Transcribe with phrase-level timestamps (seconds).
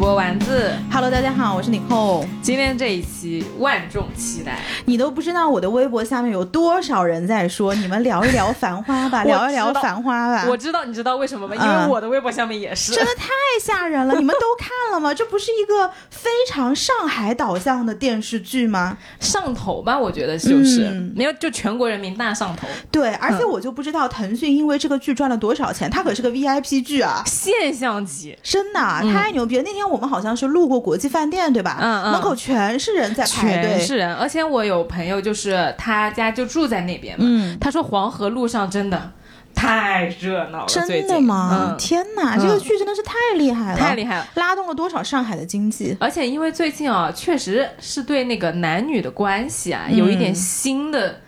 [0.00, 0.39] 是主播丸子。
[0.39, 0.39] Hello，
[1.20, 2.26] 大家好，我是 Nicole。
[2.40, 10.46] 今天这一期万众期待，你都不知道我的微博下面有多少人在说，你们聊一聊繁花吧， 聊一聊繁花吧。
[10.48, 11.54] 我知道，你知道为什么吗？
[11.54, 12.92] 因嗯为我的微博下面也是。
[12.94, 13.28] 真的太
[13.60, 15.12] 吓人了， 你们都看了吗？
[15.12, 18.96] 这不是一个非常上海导向的电视剧吗？
[19.18, 22.66] 上头吧，我觉得就是、嗯没有，就全国人民大上头。
[22.90, 27.22] 对，而且我就不知道腾讯因为这个剧赚了多少钱，它可是个 VIP 剧啊。
[27.26, 28.80] 现象级，真的
[29.12, 29.62] 太牛逼了！
[29.62, 31.78] 那天我们好像是路过国际饭店，对吧？
[31.82, 33.78] 嗯嗯门口全是人在排全队。
[33.78, 34.14] 是人。
[34.14, 39.12] 而且我有朋友，就是他家就住在那边嘛，嗯他说黄河路上真的
[39.54, 41.70] 太热闹了，真的吗？
[41.72, 44.26] 嗯、天哪，这个剧真的是太厉害了，太厉害了。
[44.36, 45.96] 拉动了多少上海的经济？
[46.00, 51.20] 而且因为最近啊，确实是对那个男女的关系啊，有一点新的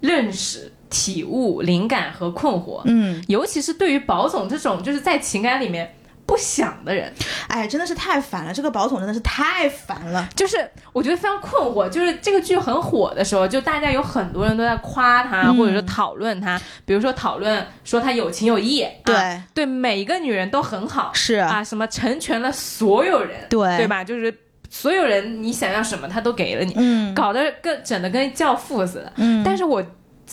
[0.00, 2.80] 认识、体悟、灵感和困惑。
[2.86, 5.94] 嗯，尤其是对于宝总这种就是在情感里面
[6.30, 7.12] 不想的人，
[7.48, 10.28] 哎，真的是太烦了，这个宝总真的是太烦了。
[10.36, 10.56] 就是
[10.92, 11.88] 我觉得非常困惑。
[11.88, 24.04] 就是这个剧很火的时候，就大家有很多人都在夸他，嗯或者说讨论他，比如说讨论说他有情有义，对啊对每一个女人都很好，是啊，什么成全了所有人，对对吧？
[24.04, 24.32] 就是
[24.68, 29.12] 所有人你想要什么他都给了你，嗯搞得跟整的跟教父似的。
[29.16, 29.84] 嗯，但是我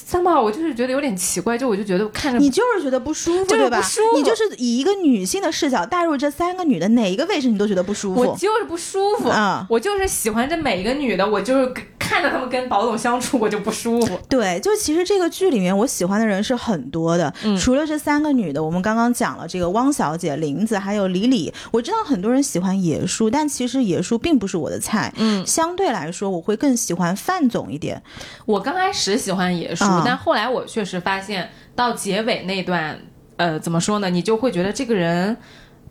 [0.06, 3.78] 三宝，我就是觉得有点奇怪，就我就觉得看着你就是觉得不舒服，就是对吧？
[3.78, 8.22] 不舒服你就是以一个女性的视角带入这三个女的，哪一个位置你都觉得不舒服。
[8.22, 14.20] 我就是不舒服，啊我就是喜欢这每一个女的，我就是看着她们跟宝总相处，我就不舒服。
[14.30, 21.54] 对，就其实这个剧里面我喜欢的人是很多的，嗯除了这三个女的，我们刚刚讲了这个汪小姐、林子还有李李。
[21.72, 25.12] 我知道很多人喜欢野叔，但其实野叔并不是我的菜。
[25.18, 28.02] 嗯，相对来说，我会更喜欢范总一点。
[28.46, 33.00] 我刚开始喜欢野叔，啊但后来我确实发现到结尾那段，
[33.38, 34.10] 呃，怎么说呢？
[34.10, 35.36] 你就会觉得这个人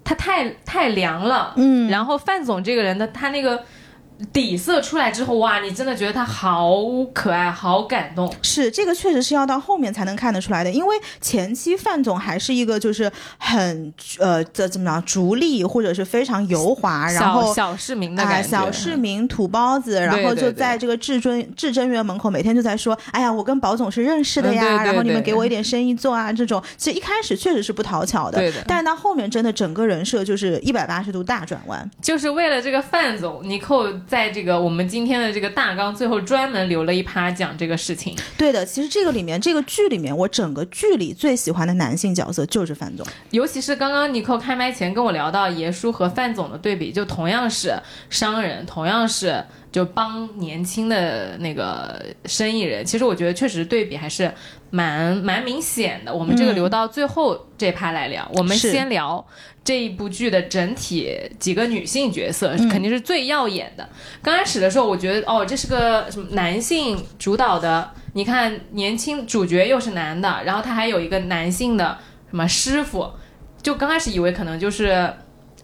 [0.05, 3.62] 他太太凉了，嗯然后范总这个人的他那个
[4.32, 6.75] 底色出来之后，哇，你真的觉得他好
[7.12, 8.32] 可爱，好感动。
[8.43, 31.91] 是这个，确实是要到后面才能看得出来的，因为前期范总还是一个就是很呃这怎么讲逐利或者是非常油滑，然后小小市民的哎，感觉，小市民土包子，然后就在这个至尊至臻园门口，每天就在说：“哎呀，我跟宝总是认识的呀，嗯对对然后你们给我一点生意做啊。”这种其实一开始确实是不讨巧的，对的但是到后面真的整个人设就是一百八十度大转弯。
[32.00, 38.17] 就是为了这个范总，尼寇在这个我们今天的这个大纲最后专门留了一趴讲这个事情。
[38.39, 43.06] 对的，其实这个里面这个剧里面，我整个剧里最喜欢的男性角色就是范总。
[43.31, 47.75] 尤其是刚刚尼寇开麦前跟我聊到爷叔和范总的对比，就同样是
[48.09, 54.33] 商人，同样是就帮年轻的那个生意人，其实我觉得确实对比还是
[54.76, 56.14] 蛮蛮明显的。
[56.14, 59.25] 我们这个留到最后这趴来聊，我们先聊
[59.64, 63.88] 这一部剧的整体几个女性角色，肯定是最耀眼的。
[64.22, 71.97] 刚开始的时候，我觉得哦，这是个什么男性主导的，你看年轻主角又是男的，然后他还有一个男性的
[72.31, 73.10] 什么师傅，
[73.62, 75.12] 就刚开始以为可能就是。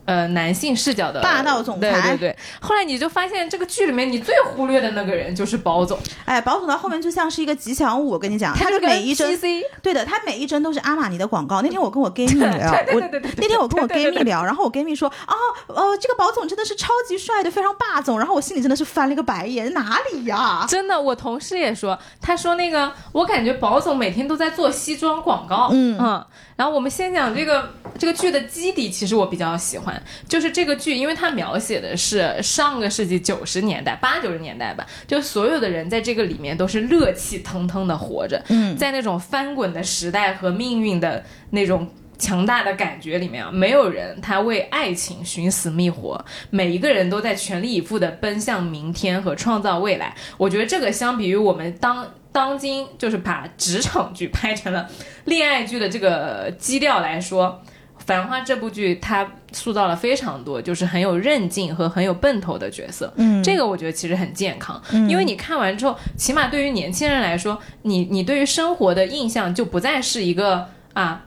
[0.05, 2.37] 呃，男性视角的霸道总裁对对对。
[2.61, 9.39] 后来你就发现，这个剧里面你最忽略的那个人就是包总，哎，宝总到后面就像是一个吉祥物，我跟你讲，他就是每一帧
[9.81, 11.63] 对的，他每一帧都是阿玛尼的广告。
[11.63, 15.35] 那天我跟我 gay 蜜聊，我 对对对对那天我跟我 gay 对蜜聊，然后我 gay 蜜说，哦，
[15.69, 18.19] 呃，这个宝总真的是超级帅的，非常霸总。
[18.19, 20.67] 然后我心里真的是翻了一个白眼，哪里呀？
[20.69, 26.27] 真的，我同事也说，他说那个我感觉宝总每天都在做西装广告，嗯嗯
[26.57, 29.92] 然后我们先讲这个这个剧的基底，其实我比较喜欢，
[30.29, 41.89] 就是这个剧，因为它描写的是上个世纪九十年代、八九十年代吧，就所有的人在这个里面都是热气腾腾的活着，嗯，在那种翻滚的时代和命运的那种。
[42.19, 50.15] 强大的感觉里面啊，没有人他为爱情寻死觅活，每一个人都在全力以赴的奔向明天和创造未来。
[50.37, 54.89] 我觉得这个相比于我们当当今就是把职场剧拍成了
[55.25, 57.61] 恋爱剧的这个基调来说，
[58.05, 63.13] 《繁花》这部剧它塑造了非常多就是很有韧劲和很有奔头的角色。
[63.17, 71.25] 嗯，这个我觉得其实很健康，因为你看完之后，起码对于年轻人来说，你你对于生活的印象就不再是一个啊，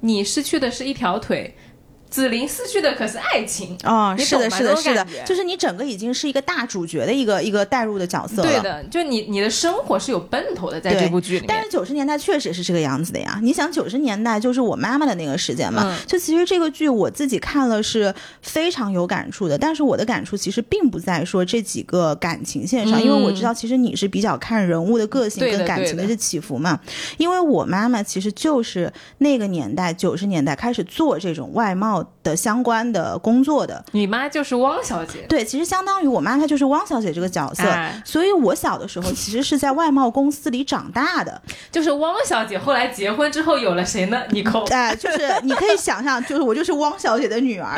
[0.00, 1.56] 你失去的是一条腿，
[2.08, 3.76] 紫菱失去的可是爱情。
[3.84, 8.48] 哦，是的，是的，是的，就是你整个已经是一个大主角的一个一个带入的角色了。
[8.48, 11.46] 对的，就你你的生活是有奔头的，在这部剧里面。
[11.48, 13.38] 但是九十年代确实是这个样子的呀。
[13.42, 19.58] 你想九十年代就是我妈妈的那个时间嘛，嗯就其实这个剧我自己看了是非常有感触的。
[19.58, 26.78] 但是我的感触其实并不在说这几个感情线上，嗯因为我知道其实你是比较看人物的个性跟感情的的这起伏嘛。
[27.18, 33.84] 因为我妈妈其实就是那个年代九十年代开始做这种外贸贸的相关的工作的。
[33.92, 41.40] 你妈就是汪小姐，对，其实相当于我妈她就是汪小姐这个角色，哎所以我小的时候其实是在外贸公司里长大的。
[41.70, 44.22] 就是汪小姐后来结婚之后有了谁呢？
[44.30, 44.64] 你扣。
[44.66, 47.76] 哎、就是你可以想象，就是我就是汪小姐的女儿，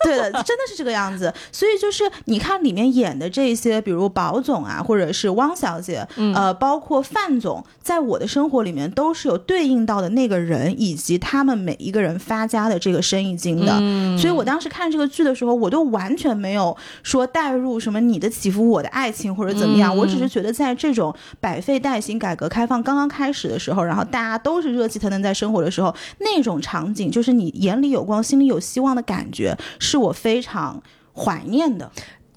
[0.04, 1.32] 对的，真的是这个样子。
[1.52, 13.78] 所以就是你看里面演的这些，比如宝总啊，或者是汪小姐，呃，包括范总，在我的生活里面都是有对应到的那个人，以及他们每一个人发家的这个生意经的。
[14.18, 30.82] 所以我当时看这个剧的时候，我都完全没有说带入什么你的起伏，我的爱情或者怎么样，我只是觉得在这种百废待兴、改革开放刚刚开始的时候，然后大家都是热气腾腾在生活的时候，那种场景，就是你眼里有光、心里有希望的感觉，是我非常
[31.14, 31.90] 怀念的。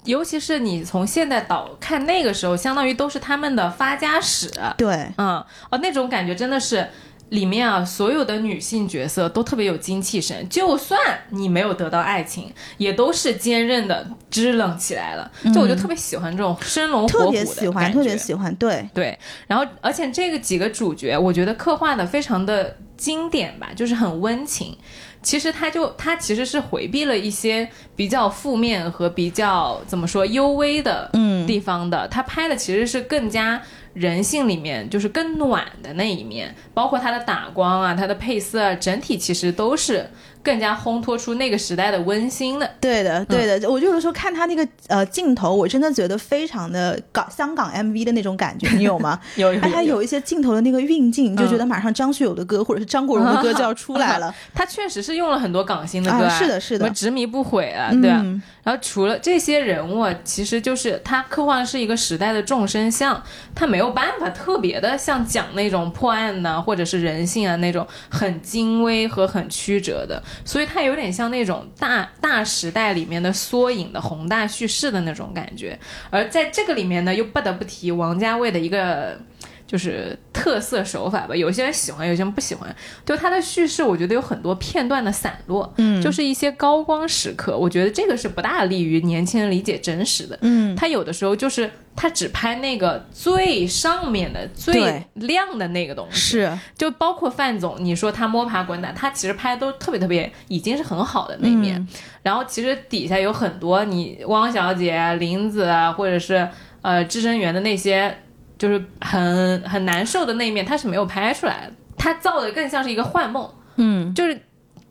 [0.04, 4.50] 尤其是你从现在倒看那个时候，相当于都是他们的发家史。
[4.76, 6.88] 对，嗯，哦，那种感觉真的是。
[7.30, 15.28] 里面啊，所有的女性角色都特别有精气神，就算你没有得到爱情，也都是坚韧的支棱起来了。
[15.52, 18.54] 就我就特别喜欢这种生龙活虎的别喜欢，特别喜欢。
[18.56, 19.18] 对，对，
[19.48, 24.76] 然后而且这个几个主角，我觉得刻画的非常的经典吧，就是很温情。
[25.24, 31.44] 其实他就他其实是回避了一些比较负面和比较怎么说幽微的嗯。
[31.46, 33.60] 地方的，他拍的其实是更加
[33.94, 40.08] 人性里面就是更暖的那一面，包括他的打光啊，他的配色啊，整体其实都是
[40.42, 42.68] 更加烘托出那个时代的温馨的。
[42.80, 43.70] 对的，对的。
[43.70, 49.18] 我就有的时候看他那个呃镜头，我真的觉得非常的港香港 MV 的那种感觉，你有吗？
[49.36, 54.34] 有有而且还有一些镜头的那个运镜，就嗯觉得马上张学友的歌或者是张国荣的歌就要出来了。
[54.52, 58.20] 他确实是用了很多港星的歌、啊是的是的什么执迷不悔啊，对吧？
[58.24, 63.22] 嗯然后除了这些人物，啊，其实就是他刻画的是一个时代的众生相，
[63.54, 75.78] 他没有没有办法特别的像讲那种破案呐、或者是人性啊那种很精微和很曲折的，所以它有点像那种大大时代里面的缩影的宏大叙事的那种感觉。
[76.08, 79.18] 而在这个里面呢，又不得不提王家卫的一个。
[79.66, 82.74] 就是特色手法吧，有些人喜欢，有些人不喜欢。
[83.04, 87.56] 就它的叙事，我觉得有很多片段的散落，嗯，就是一些高光时刻。
[87.56, 90.38] 我觉得这个是不大利于年轻人理解真实的。
[90.42, 101.86] 嗯，他有的时候就是他只拍那个最上面的、最亮的那个东西，是，就包括范总，你说他摸爬滚打，他其实拍的都特别特别，已经是很好的那一面。
[102.22, 106.48] 然后其实底下有很多你汪小姐啊、林子啊，或者是
[106.82, 108.16] 呃智真园的那些，
[108.58, 111.72] 就是很很难受的那一面，他是没有拍出来的。
[111.96, 114.38] 他造的更像是一个幻梦，嗯，就是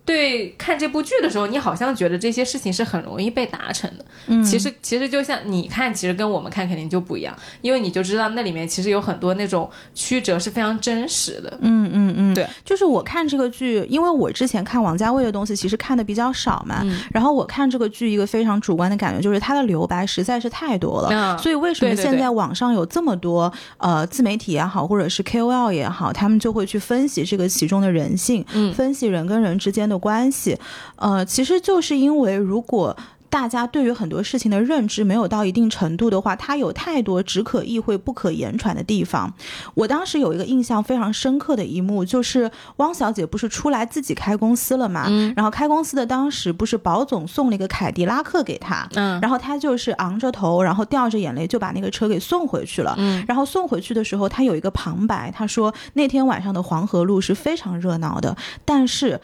[0.05, 4.05] 对看这部剧的时候，你好像觉得这些事情是很容易被达成的。
[4.27, 11.57] 嗯，其实其实就像你看，其实跟我们看肯定就不一样，因为你就知道那里面其实有很多那种曲折是非常真实的。
[11.61, 16.99] 嗯嗯嗯，对，就是我看这个剧，因为我之前看王家卫的东西其实看的比较少嘛，嗯。
[17.13, 28.73] 然后我看这个剧一个非常主观的感觉就是它的留白实在是太多了，嗯所以为什么现在网上有这么多呃自媒体也好，或者是 KOL 也好，他们就会去分析这个其中的人性，嗯。
[28.73, 30.57] 分析人跟人之间的关系，
[30.97, 32.95] 呃，其实就是因为如果。
[33.33, 39.33] 大家对于很多事情的认知没有到一定程度的话，它有太多只可意会不可言传的地方。
[39.73, 52.93] 我当时有一个印象非常深刻的一幕，就是汪小姐不是出来自己开公司了嘛，嗯然后开公司的当时不是保总送了一个凯迪拉克给她，嗯然后她就是昂着头，然后掉着眼泪就把那个车给送回去了。
[52.99, 59.19] 嗯然后送回去的时候，她有一个旁白，她说那天晚上的黄河路是非常热闹的，但是。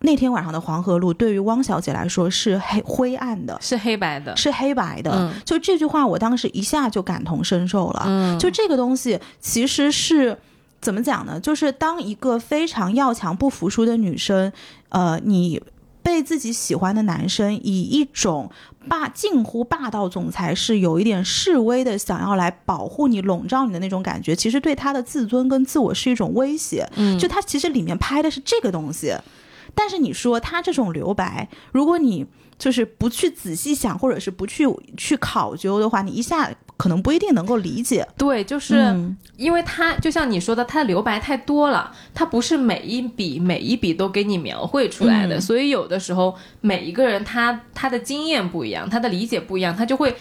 [0.00, 5.10] 那天晚上的黄河路对于汪小姐来说是黑灰暗的，是黑白的，是黑白的。
[5.12, 8.04] 嗯就这句话，我当时一下就感同身受了。
[8.06, 10.38] 嗯就这个东西其实是
[10.80, 11.40] 怎么讲呢？
[11.40, 14.52] 就是当一个非常要强不服输的女生，
[14.90, 15.60] 呃，你
[16.00, 18.50] 被自己喜欢的男生以一种
[18.88, 26.88] 霸近乎霸道总裁是有一点示威的，想要来保护你、笼罩你的那种感觉，其实对他的自尊跟自我是一种威胁。
[26.94, 29.12] 嗯就他其实里面拍的是这个东西。
[29.78, 32.26] 但是你说他这种留白，如果你
[32.58, 34.66] 就是不去仔细想，或者是不去
[34.96, 38.04] 去考究的话，你一下可能不一定能够理解。
[38.16, 50.12] 对，就是、嗯因为他就像你说的，他留白太多了，他不是每一笔每一笔都给你描绘出来的，嗯所以有的时候每一个人他他的经验不一样，他的理解不一样，他就会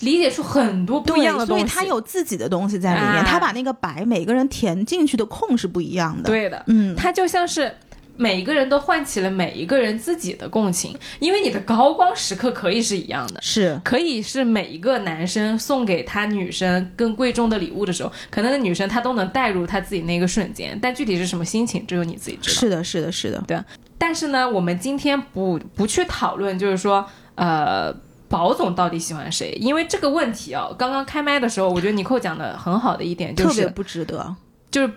[0.00, 1.66] 理解出很多不一样的东西。
[1.66, 7.74] 所以他有自己的东西在里面，哎他把那个白每个人填进去的空是不一样的。，对的，嗯，他就像是。
[8.16, 22.60] 每一个人都唤起了每一个人自己的共情，因为你的高光时刻可以是一样的，是可以是每一个男生送给他女生更贵重的礼物的时候，可能那女生她都能带入她自己那个瞬间，但具体是什么心情，只有你自己知道。
[22.60, 23.42] 是的，是的，是的。
[23.46, 23.58] 对
[23.98, 27.94] 但是呢，我们今天不不去讨论，就是说，呃，
[28.28, 29.52] 宝总到底喜欢谁？
[29.60, 34.34] 因为这个问题啊，刚刚开麦的时候，我觉得尼寇讲的很好的一点就是，特别不值得，
[34.70, 34.92] 就是。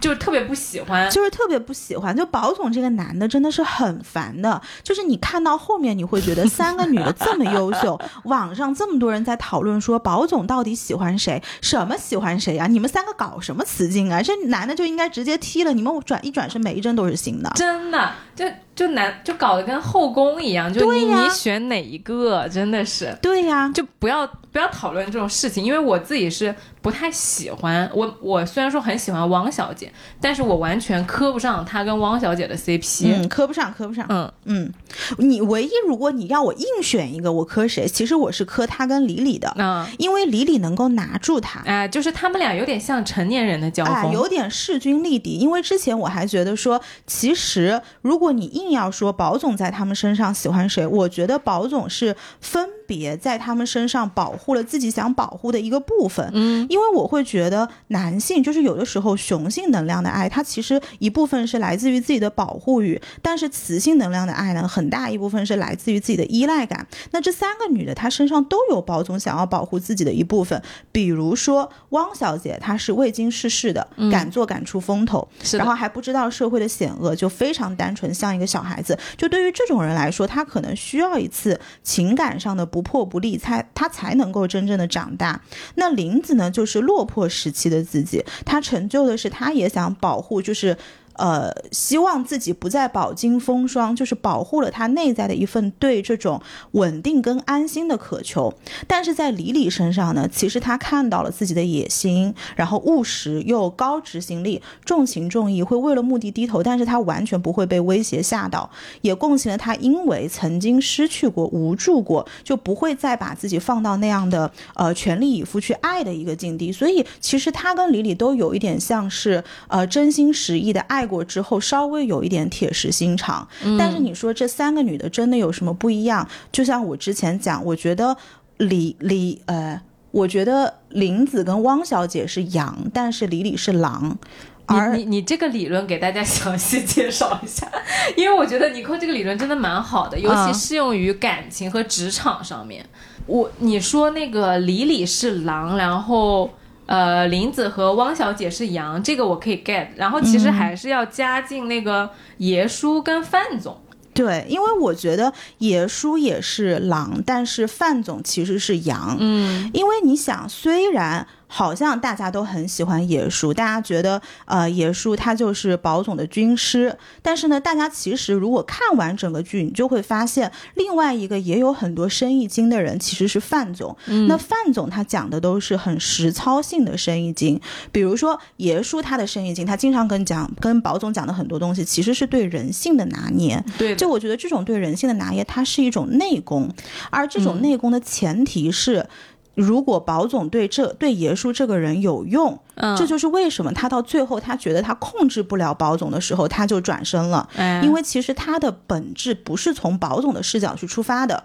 [0.00, 2.14] 就是特别不喜欢，就是特别不喜欢。
[2.16, 4.60] 就宝总这个男的真的是很烦的。
[4.82, 11.42] 就是你看到后面，你会觉得 三个女的这么优秀，网上这么多人在讨论说宝总到底喜欢谁？
[11.60, 12.66] 什么喜欢谁啊？
[12.66, 14.20] 你们三个搞什么雌竞啊？
[14.20, 15.72] 这男的就应该直接踢了。
[15.72, 18.44] 你们转一转身，每一帧都是新的，真的就。
[18.74, 34.72] 就难就搞得跟后宫一样，就你你选哪一个，真的是对呀，就不要不要讨论这种事情，因为我自己是不太喜欢我我虽然说很喜欢汪小姐，但是我完全磕不上她跟汪小姐的 CP，嗯，磕不上，磕不上，嗯嗯，
[35.18, 37.86] 你唯一如果你要我硬选一个，我磕谁？
[37.86, 45.38] 其实我是磕她跟李李的，嗯，因为李李能够拿住他，哎，就是他们俩有点像成年人的交锋，有点势均力敌。
[45.38, 56.28] 因为之前我还觉得说，其实如果如果你硬要说宝总在他们身上喜欢谁，我觉得宝总是分别在他们身上保护了自己想保护的一个部分。
[56.32, 66.86] 嗯，因为我会觉得男性就是有的时候雄性能量的爱，它其实一部分是来自于自己的保护欲，但是雌性能量的爱呢，很大一部分是来自于自己的依赖感。
[67.10, 70.60] 那这三个女的，她身上都有宝总想要保护自己的一部分。
[70.92, 78.98] 比如说汪小姐，她是未经世事的，敢做敢出风头，然后还不知道社会的险恶，就非常单纯，像一个小孩子。
[79.16, 85.40] 就对于这种人来说，他可能需要一次情感上的不破不立，才他才能够真正的长大。
[85.76, 90.76] 那林子呢，就是落魄时期的自己，他成就的是，他也想保护，就是。
[91.14, 96.42] 呃，希望自己不再饱经风霜，就是保护了他内在的一份对这种
[96.72, 98.52] 稳定跟安心的渴求。
[98.88, 108.68] 但是在李李身上呢，其实他看到了自己的野心，然后务实又高执行力，重情重义，会为了目的低头，但是他完全不会被威胁吓到，
[109.02, 116.72] 也共情了他因为曾经失去过、无助过，就不会再把自己放到那样的呃全力以赴去爱的一个境地。
[116.72, 121.03] 所以其实他跟李李都有一点像是呃真心实意的爱。
[121.06, 123.46] 过之后稍微有一点铁石心肠，
[123.78, 126.28] 但是你说这三个女的真的有什么不一样？
[126.52, 128.16] 就像我之前讲，我觉得
[128.58, 129.80] 李李呃，
[130.10, 134.18] 我觉得林子跟汪小姐是羊，但是李李是狼。
[134.66, 137.70] 而你你这个理论给大家详细介绍一下，
[138.16, 142.84] 因为我觉得尼克这个理论真的蛮好的，尤其适用于感情和职场上面。
[143.26, 146.50] 我你说那个李李是狼，然后。
[146.86, 149.88] 呃，林子和汪小姐是羊，这个我可以 get。
[149.96, 153.80] 然后其实还是要加进那个爷叔跟范总。
[154.12, 159.16] 对，因为我觉得爷叔也是狼，但是范总其实是羊。
[159.18, 161.26] 嗯，因为你想，虽然。
[161.56, 166.98] 好像大家都很喜欢野叔，大家觉得呃野叔他就是宝总的军师。
[167.22, 173.96] 但是呢，大家其实如果看完整个剧，你就会发现另外一个也有很多生意经的人其实是范总。
[174.26, 177.60] 那范总他讲的都是很实操性的生意经，
[177.92, 183.64] 比如说野叔他的生意经，他经常跟讲跟宝总讲的很多东西，其实是对人性的拿捏。
[183.78, 186.68] 对，就我觉得这种对人性的拿捏，它是一种内功，
[187.10, 189.06] 而这种内功的前提是。
[189.54, 197.48] 如果保总对这对爷叔这个人有用，嗯这就是为什么他到最后他觉得他控制不了保总的时候，他就转身了。
[197.82, 201.44] 因为其实他的本质不是从保总的视角去出发的，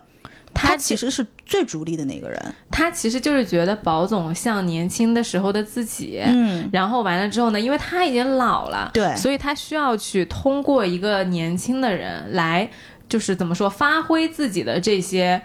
[0.53, 2.55] 他其实是最逐利的那个人。
[2.71, 12.67] 他其实就是觉得保总像年轻的时候的自己，嗯，然后完了之后呢，因为他已经老了，对，所以他需要去通过一个年轻的人来，
[13.07, 15.39] 就是怎么说，发挥自己的这些。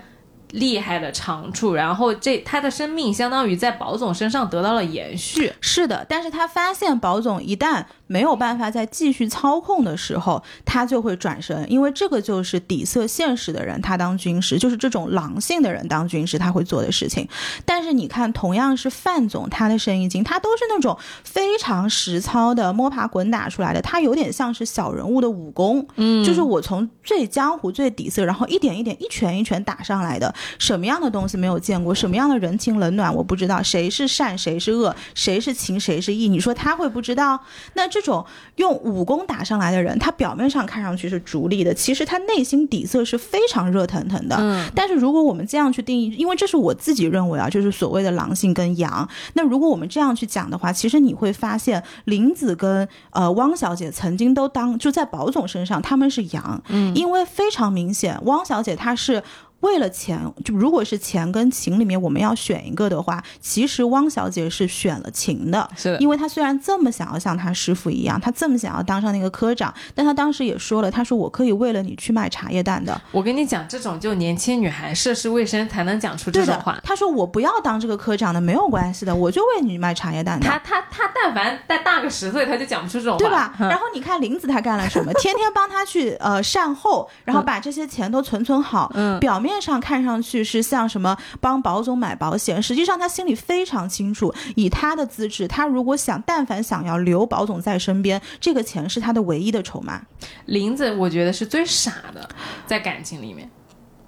[0.54, 5.52] 厉害的长处，然后这他的生命相当于在宝总身上得到了延续。
[5.60, 7.84] 是的，但是他发现宝总一旦。
[8.14, 17.28] 没有办法再继续操控的时候，他就会转身，因为这个就是底色现实的人，他当军师就是这种狼性的人当军师他会做的事情。
[17.64, 30.32] 但是你看，同样是范总，他的生意经，他都是那种非常实操的摸爬滚打出来的，他有点像是小人物的武功，嗯，就是我从最江湖、最底色，然后一点一点、一拳一拳打上来的。
[30.60, 31.92] 什么样的东西没有见过？
[31.92, 33.60] 什么样的人情冷暖我不知道？
[33.60, 34.94] 谁是善，谁是恶？
[35.16, 36.28] 谁是情，谁是义？
[36.28, 37.40] 你说他会不知道？
[37.72, 38.03] 那这。
[38.04, 38.24] 种
[38.56, 44.36] 用武功打上来的人，他表面上看上去是逐利的，其实他内心底色是非常热腾腾的。
[44.38, 49.08] 嗯，但是如果我们这样去定义，因为这是我自己认为啊，就是所谓的狼性跟羊。
[49.32, 59.22] 那如果我们这样去讲的话，其实你会发现林子跟呃汪小姐曾经都当就在宝总身上他们是羊，嗯，因为非常明显，汪小姐她是。
[59.64, 76.78] 为了钱，就如果是钱跟情里面我们要选一个的话，其实汪小姐是选了情的，是的因为她虽然这么想要像她师傅一样，她这么想要当上那个科长，但她当时也说了，她说我可以为了你去卖茶叶蛋的，我跟你讲，这种就年轻女孩涉世未深才能讲出这种话。。
[76.84, 80.46] 她说我不要当这个科长的，没有关系的，我就为你卖茶叶蛋的。
[80.46, 83.54] 她她她，但凡再大个十岁，她就讲不出这种话，对吧？
[83.58, 85.10] 嗯然后你看林子她干了什么？
[85.14, 88.92] 天天帮她去呃善后，然后把这些钱都存存好。
[88.94, 100.02] 嗯表面上看上去是像什么帮保总买保险，实际上他心里非常清楚，以他的资质，他如果想但凡想要留保总在身边，这个钱是他的唯一的筹码。
[100.46, 102.28] 林子，我觉得是最傻的，
[102.66, 103.50] 在感情里面。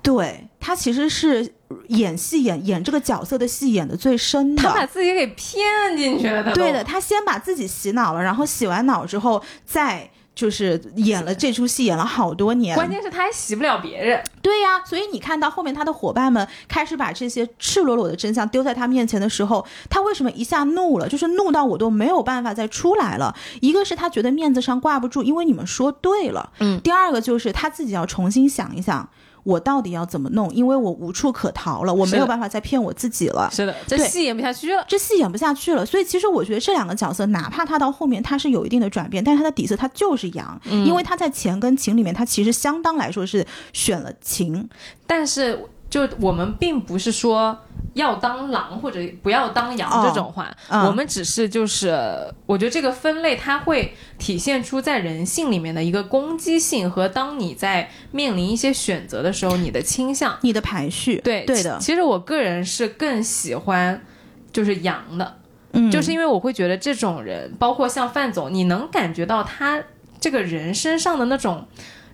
[0.03, 1.55] 对他其实是
[1.88, 4.62] 演戏演演这个角色的戏演的最深的。
[4.62, 10.11] 他把自己给骗进去了，对的，，他先把自己洗脑了，然后洗完脑之后再。
[10.37, 12.76] 就是演了这出戏，演了好多年。
[12.76, 14.23] 关键是他还洗不了别人。
[14.43, 21.09] 对呀，所以你看到后面他的伙伴们开始把这些赤裸裸的真相丢在他面前的时候，他为什么一下怒了？
[21.09, 23.35] 就是怒到我都没有办法再出来了。
[23.61, 29.09] 一个是他觉得面子上挂不住，因为你们说对了，嗯第二个就是他自己要重新想一想。
[29.47, 30.53] 我到底要怎么弄？
[30.53, 33.49] 因为我无处可逃了，我没有办法再骗我自己了。
[33.53, 34.85] 是的，这戏演不下去了。
[34.88, 44.69] 这戏演不下去了，所以其实我觉得这两个角色，哪怕他到后面他是有一定的转变，但是他的底色他就是阳，嗯因为他在钱跟情里面，他其实相当来说是选了情，
[45.07, 47.57] 但是就我们并不是说
[47.95, 50.85] 要当狼或者不要当羊这种话，嗯。
[50.87, 51.97] 我们只是就是，
[52.45, 60.37] 我觉得这个分类它会体现出在人性里面的一个攻击性和当你在面临一些选择的时候你的倾向。
[60.43, 64.05] 你的排序，对对的，其其实我个人是更喜欢
[64.52, 65.38] 就是羊的，
[65.73, 69.83] 嗯，就是因为我会觉得这种人，包括像范总，你能感觉到他
[70.21, 71.66] 这个人身上的那种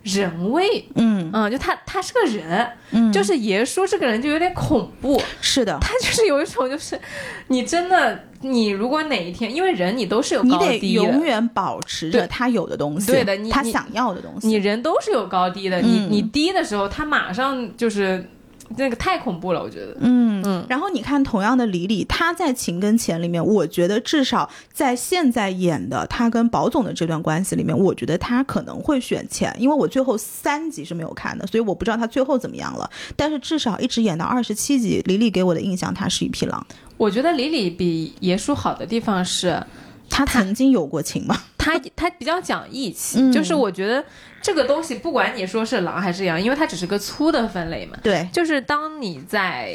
[0.03, 1.29] 人味，嗯。
[1.33, 6.99] 嗯，就他他是个人，嗯，就是爷叔这个人就有点恐怖，是的，他就是有一种就是
[7.47, 10.87] 你真的你如果哪一天，因为人你都是有高低的。
[11.03, 16.07] 永远保持着他有的东西，对的他想要的东西，你人都是有高低的，你嗯。
[16.11, 18.29] 你低的时候，他马上就是
[18.77, 19.95] 那个太恐怖了，我觉得。
[19.99, 32.89] 嗯嗯然后你看，同样的李李，他在情跟钱里面，我觉得至少在现在演的他跟宝总的这段关系里面，我觉得他可能会选钱，因为我最后三集是没有看的，所以我不知道他最后怎么样了。
[33.15, 36.65] 但是至少一直演到二十七集，李李给我的印象，他是一匹狼。
[36.97, 39.61] 我觉得李李比爷叔好的地方是，
[40.09, 41.35] 他曾经有过情吗？
[41.57, 43.31] 他他比较讲义气，嗯。
[43.31, 44.03] 就是我觉得
[44.41, 49.73] 这个东西不管你说是狼还是羊，因为它只是个粗的分类嘛，对，就是当你在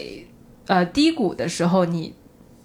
[0.66, 2.14] 呃低谷的时候，你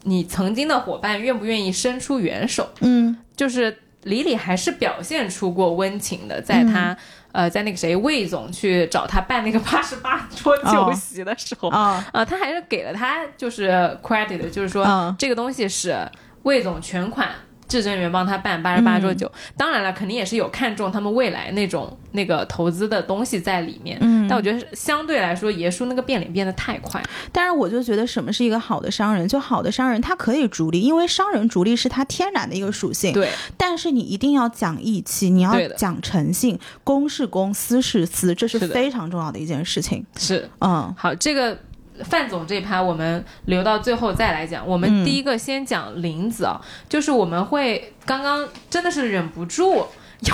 [0.03, 2.69] 你曾经的伙伴愿不愿意伸出援手？
[2.81, 3.17] 嗯。
[3.35, 6.97] 就是李李还是表现出过温情的，在他、嗯。
[7.31, 13.71] 呃在那个谁魏总去找他办那个八十八 桌酒席的时候，啊、啊他还是给了他就是
[14.03, 15.15] credit，就是说、嗯。
[15.17, 15.97] 这个东西是
[16.43, 17.29] 魏总全款。
[17.73, 23.97] 至臻园帮他办八十八桌酒，当然了，肯定也是有看中他们未来那种那个投资的东西在里面。
[23.99, 27.01] 嗯但我觉得相对来说，爷叔那个变脸变得太快。
[27.31, 29.27] 但是我就觉得什么是一个好的商人？
[29.27, 33.11] 就好的商人，他可以逐利，因为商人逐利是他天然的一个属性。
[33.11, 40.05] 对，但是你一定要讲义气，你要讲诚信，公是公，私是私，这是非常重要的一件事情。
[40.15, 41.57] 是嗯好，这个
[42.03, 44.67] 范总这一趴我们留到最后再来讲。
[44.67, 49.85] 我们嗯第一个先讲林子啊，就是我们会刚刚真的是忍不住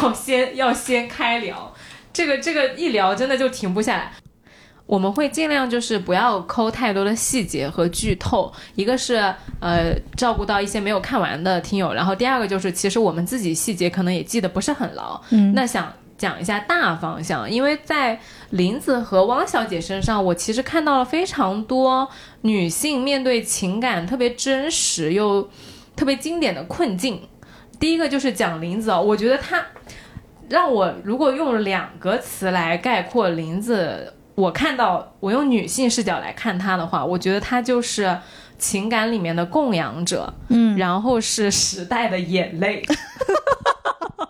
[0.02, 1.74] 要先要先开聊，
[2.12, 4.12] 这个这个一聊真的就停不下来。
[4.86, 9.18] 我们会尽量就是不要抠太多的细节和剧透，一个是
[9.60, 18.20] 呃照顾到一些没有看完的听友，然后第二个就是其实我们自己细节可能也记得不是很牢，嗯那想讲一下大方向，因为在
[18.52, 22.08] 林子和汪小姐身上，我其实看到了非常多
[22.42, 25.50] 女性面对情感特别真实又
[25.96, 27.22] 特别经典的困境。
[27.80, 29.66] 第一个就是讲林子哦，我觉得她
[30.50, 38.18] 让我如果用两个词来概括林子，我看到我用女性视角来看她的话，我觉得她就是
[38.58, 42.84] 情感里面的供养者，嗯，然后是时代的眼泪。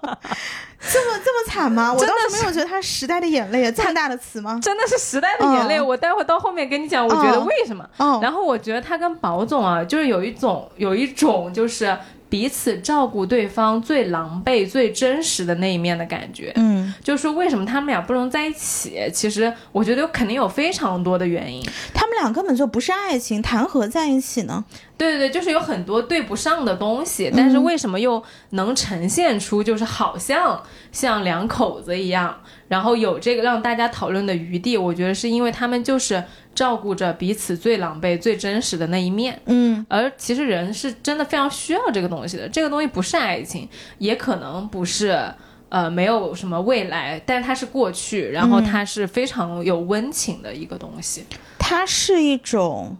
[0.91, 1.93] 这么这么惨吗？
[1.93, 4.59] 我真的没有觉得他时代的眼泪啊，这么大的词吗？
[4.63, 5.77] 真的是时代的眼泪。
[5.77, 7.87] 嗯我待会到后面跟你讲，我觉得嗯为什么。
[7.97, 11.97] 哦，然后我觉得他跟宝总啊，就是有一种有一种就是
[12.29, 16.53] 彼此照顾对方最狼狈、最真实的那一面的感觉。
[16.55, 19.09] 嗯，就是说为什么他们俩不能在一起？
[19.11, 21.61] 其实我觉得肯定有非常多的原因。
[21.93, 24.63] 他们俩根本就不是爱情，谈何在一起呢？
[24.97, 30.61] 对对对，就是有很多对不上的东西，但是为什么又能呈现出就是好像
[30.91, 34.77] 像两口子一样，然后有这个让大家讨论的余地？
[34.77, 36.23] 我觉得是因为他们就是
[36.53, 39.39] 照顾着彼此最狼狈、最真实的那一面。
[39.45, 45.33] 嗯，而其实人是真的非常需要这个东西的，这个东西不是爱情，也可能不是。
[45.71, 51.23] 呃，没有什么未来，但是它是过去，然后它是非常有温情的一个东西。
[51.59, 52.97] 它是一种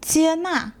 [0.00, 0.72] 接纳，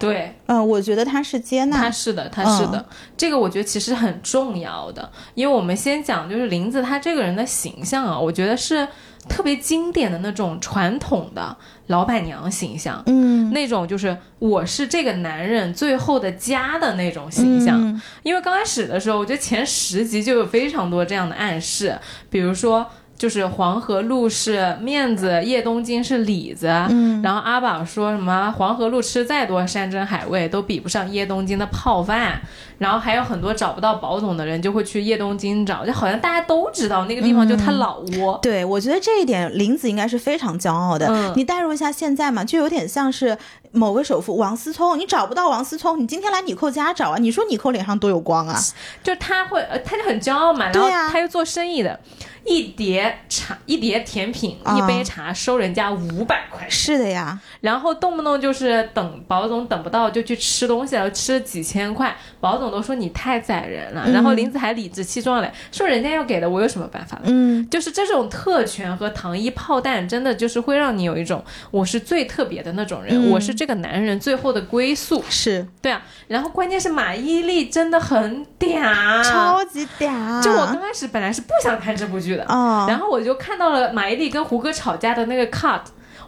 [0.00, 2.84] 对，嗯，我觉得他是接纳，他是的，他是的。
[3.18, 8.88] 这个我觉得其实很重要的，因为我们先讲就是林子他这个人的形象啊，我觉得是
[9.28, 11.54] 特别经典的那种传统的
[11.88, 17.78] 老板娘形象，嗯，那种就是我是这个男人最后的家的那种形象。
[17.80, 21.98] 嗯因为刚开始的时候，我觉得前十集就有非常多这样的暗示，
[22.30, 22.90] 比如说。
[23.20, 27.20] 就是黄河路是面子，叶东京是里子，嗯。
[27.20, 32.40] 然后阿宝说什么黄河路吃再多山珍海味都比不上叶东京的泡饭，
[32.80, 38.38] 然后还有很多找不到宝总的人就会去叶东京找，就好像大家都知道那个地方就他老窝。
[38.40, 41.06] 对，我觉得这一点林子应该是非常骄傲的。
[41.08, 43.36] 嗯你代入一下现在嘛，就有点像是
[43.70, 48.58] 某个首富王思聪，你找不到王思聪，你今天来你扣家找啊，你说你扣脸上多有光啊？
[49.02, 52.00] 就他会，呃，他就很骄傲嘛，然后他又做生意的，
[52.46, 67.20] 一碟茶，一碟甜品，啊一杯茶收人家五百块钱，是的呀，然后动不动就是等保总等不到就去吃东西了，吃了几千块，保总都说你太宰人了，然后林子还理直气壮的说人家要给的，我有什么办法？
[67.24, 73.30] 嗯，就是这种特权和糖衣炮弹，真的就是会让你有一种我是最特别的那种人，嗯。
[73.30, 75.22] 我是这个男人最后的归宿。
[75.28, 75.66] 是。
[75.80, 80.42] 对啊，然后关键是马伊琍真的很嗲，超级嗲。
[80.42, 85.80] 就我刚开始本来是不想看这部剧的，哦，然后我就看到了马伊琍跟胡歌吵架的那个 cut，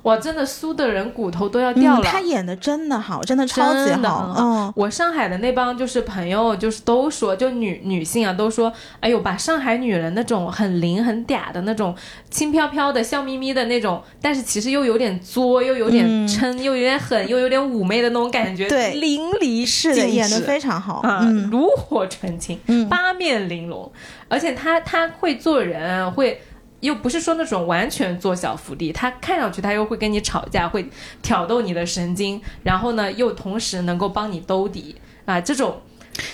[0.02, 2.02] 哇，真的酥的人骨头都要掉了。
[2.02, 4.44] 嗯，他演的真的好，真的超级好很。
[4.44, 11.94] 嗯，我上海的那帮就是朋友，就是都说，就女女性啊，都说，哎呦，把上海女人那种很灵很嗲的那种
[12.30, 21.00] 轻飘飘的、笑眯眯的那种，但是其实又有点作，又有点嗔，又有点狠，又有点妩媚的那种感觉，嗯对淋漓是的，尽致演的非常好。
[21.02, 23.90] 啊，嗯炉火纯青，嗯八面玲珑，
[24.28, 26.40] 而且他他会做人，会
[26.82, 30.88] 又不是说那种完全做小伏地，他看上去他又会跟你吵架，会
[31.22, 35.80] 挑逗你的神经，然后呢又同时能够帮你兜底啊，这种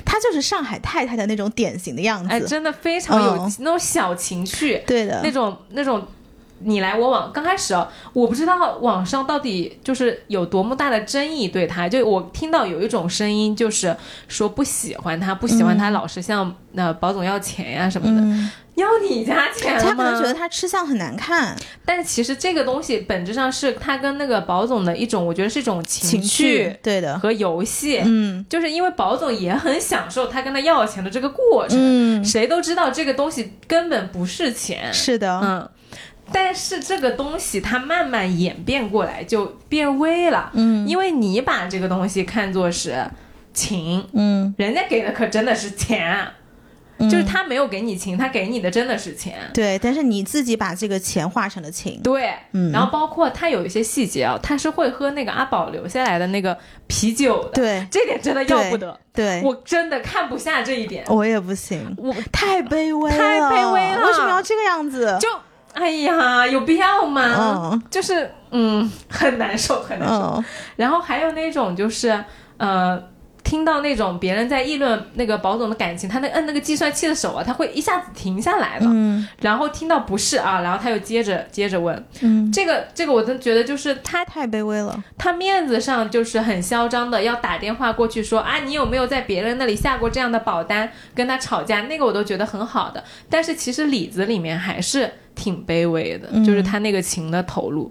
[0.05, 2.49] 他就是上海太太的那种典型的样哎子。
[2.49, 6.05] 真的非常有、嗯那种小情趣，对的那，种那种。
[6.61, 19.83] 你来我往，刚开始啊，我不知道网上到底就是有多么大的争议对他，就我听到有一种声音，就是说不喜欢他，不喜欢他老是向呃保总要钱呀、什么的，嗯，要你家钱吗？
[19.83, 28.45] 他可能觉得他吃相很难看，但其实这个东西本质上是他跟那个保总的一种，我觉得是一种情趣对的，和游戏，嗯。
[28.49, 35.69] 就是因为保总也很享受他跟他要钱的这个过程，嗯，谁都知道这个东西根本不是钱，是的，嗯。
[36.33, 40.87] 但是这个东西它慢慢演变过来就变微了，嗯。
[40.87, 43.05] 因为你把这个东西看作是
[43.53, 46.27] 情，嗯，人家给的可真的是钱，
[46.99, 47.09] 嗯。
[47.09, 49.35] 就是他没有给你情，他给你的真的是钱。
[49.55, 52.73] 对，但是你自己把这个钱化成了情，对，嗯。
[52.73, 57.87] 然后包括他有一些细节啊，他是会喝那个阿宝留下来的那个啤酒的，对。
[57.91, 64.07] 这点真的要不得，对，我真的看不下这一点，我也不行，我太卑微了，太卑微了。
[64.07, 65.17] 为什么要这个样子？
[65.21, 65.29] 就
[65.75, 67.71] 哎呀，有必要吗？
[67.73, 70.15] 嗯就是嗯，很难受，很难受。
[70.37, 70.45] 嗯
[70.77, 72.25] 然后还有那种就是
[72.57, 73.03] 呃。
[73.49, 78.85] 听到那种别人在议论那个保总的感情，他那摁那个计算器的手啊，他会一下子停下来了。
[78.87, 93.03] 嗯然后听到不是啊，然后他又接着接着问，嗯，这个这个我真觉得就是他太卑微了，他面子上就是很嚣张的，要打电话过去说啊，你有没有在别人那里下过这样的保单，跟他吵架，那个我都觉得很好的。
[93.31, 97.91] 但是其实里子里面还是挺卑微的，嗯就是他那个情的投入。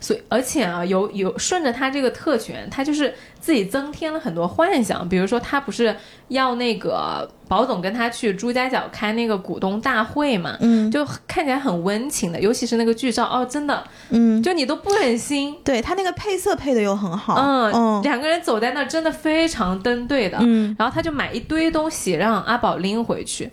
[0.00, 5.08] 所以，而且啊，有有顺着他这个特权，他就是自己增添了很多幻想。
[5.08, 5.94] 比如说，他不是
[6.28, 20.38] 要那个保总跟他去朱家角开那个股东大会嘛，嗯就看起来很温情的，尤其是那个剧照，哦，真的，嗯，就你都不忍心对他那个配色配的又很好，嗯，嗯两个人走在那儿真的非常登对的。
[20.40, 23.50] 嗯然后他就买一堆东西让阿宝拎回去。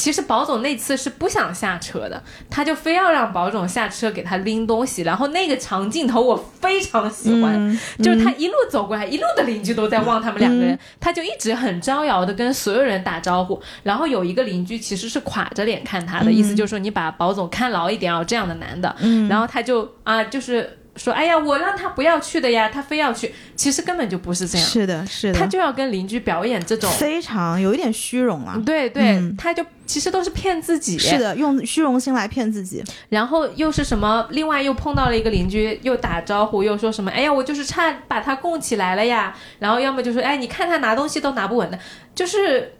[0.00, 5.02] 其实保总那次是不想下车的，他就非要让保总下车给他拎东西。
[5.02, 13.60] 然后那个长镜头我非常喜欢，嗯就是他一路走过来，一路的邻居都在望他们两个人，他就一直很招摇的跟所有人打招呼。
[13.82, 18.96] 然后有一个邻居其实是垮着脸看他的，意思就是说你把保总看牢一点哦，这样的男的。
[19.00, 26.90] 嗯然后他就啊，就是说，哎呀，我让他不要去的呀，他非要去，其实根本就不是这样，是的，是的，他就要跟邻居表演这种。
[26.92, 34.26] 非常有一点虚荣啊，对对，他就其实都是骗自己，是的，用虚荣心来骗自己，然后又是什么？
[34.30, 37.10] 另外又碰到了一个邻居，又打招呼，又说什么？
[37.10, 41.78] 哎呀，我就是差把他供起来了呀，然后要么就说，哎，你看他拿东西都拿不稳的，
[42.14, 42.74] 就是。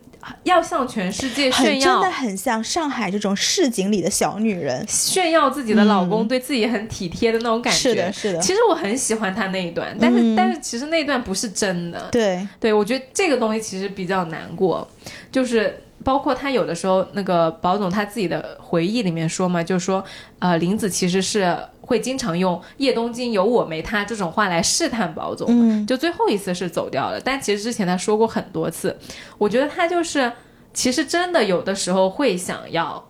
[0.44, 7.78] 要向全世界炫耀，真的很像上海这种市井里的小女人，炫耀自己的老公对自己很体贴的那种感觉。
[7.78, 8.38] 是的，是的。
[8.40, 12.08] 其实我很喜欢她那一段，但是但是其实那一段不是真的。
[12.12, 14.86] 对对，我觉得这个东西其实比较难过，
[15.32, 20.04] 就是包括他有的时候那个保总他自己的回忆里面说嘛，就是说
[20.38, 21.56] 呃林子其实是。
[21.90, 27.20] 会经常用“叶东京有我没他”这种话来试探宝总，就最后一次是走掉了。
[27.20, 28.96] 但其实之前他说过很多次，
[29.38, 30.30] 我觉得他就是
[30.72, 33.04] 其实真的有的时候会想要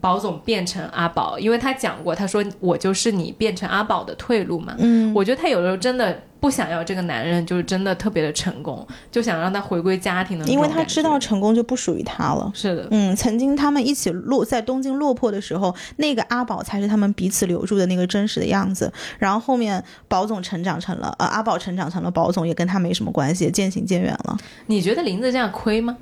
[0.00, 4.74] 宝总变成阿宝，因为他讲过，他说我就是你变成阿宝的退路嘛。
[4.80, 6.20] 嗯，我觉得他有的时候真的。
[6.40, 10.46] 不想要这个男人，就是真的特别的成功，就想让他回归家庭的。
[10.46, 12.50] 因为他知道成功就不属于他了。
[12.54, 18.92] 是的，嗯，曾经他们一起落在东京落魄的时候，那个阿宝才是他们彼此留住的那个真实的样子。
[19.18, 24.36] 然后后面宝总成长成了，呃，阿宝成长成了宝总，也跟他没什么关系，渐行渐远了。
[24.66, 25.96] 你觉得林子这样亏吗？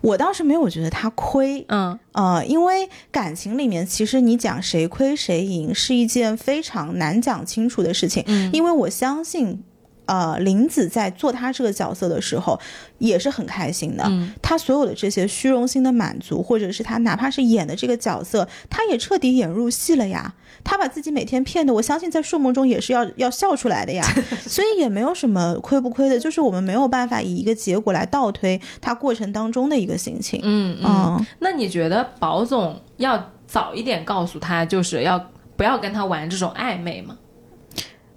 [0.00, 9.62] 我倒是没有觉得他亏，嗯呃，因为感情里面其实你讲谁亏谁赢是一件非常难讲清楚的事情，嗯，因为我相信。
[10.06, 12.58] 呃，林子在做他这个角色的时候，
[12.98, 14.04] 也是很开心的。
[14.06, 20.34] 嗯，他所有的这些虚荣心的满足，或者是他哪怕是演的这个角色，他也彻底演入戏了呀。
[20.64, 24.04] 他把自己每天骗的，我相信在睡梦中也是要要笑出来的呀。
[24.46, 30.40] 所以也没有什么亏不亏的，就是我们没有办法以一个结果来倒推他过程当中的一个心情。
[30.42, 31.26] 嗯嗯。
[31.40, 37.16] 那你觉得宝总要早一点告诉他，就是要不要跟他玩这种暧昧吗？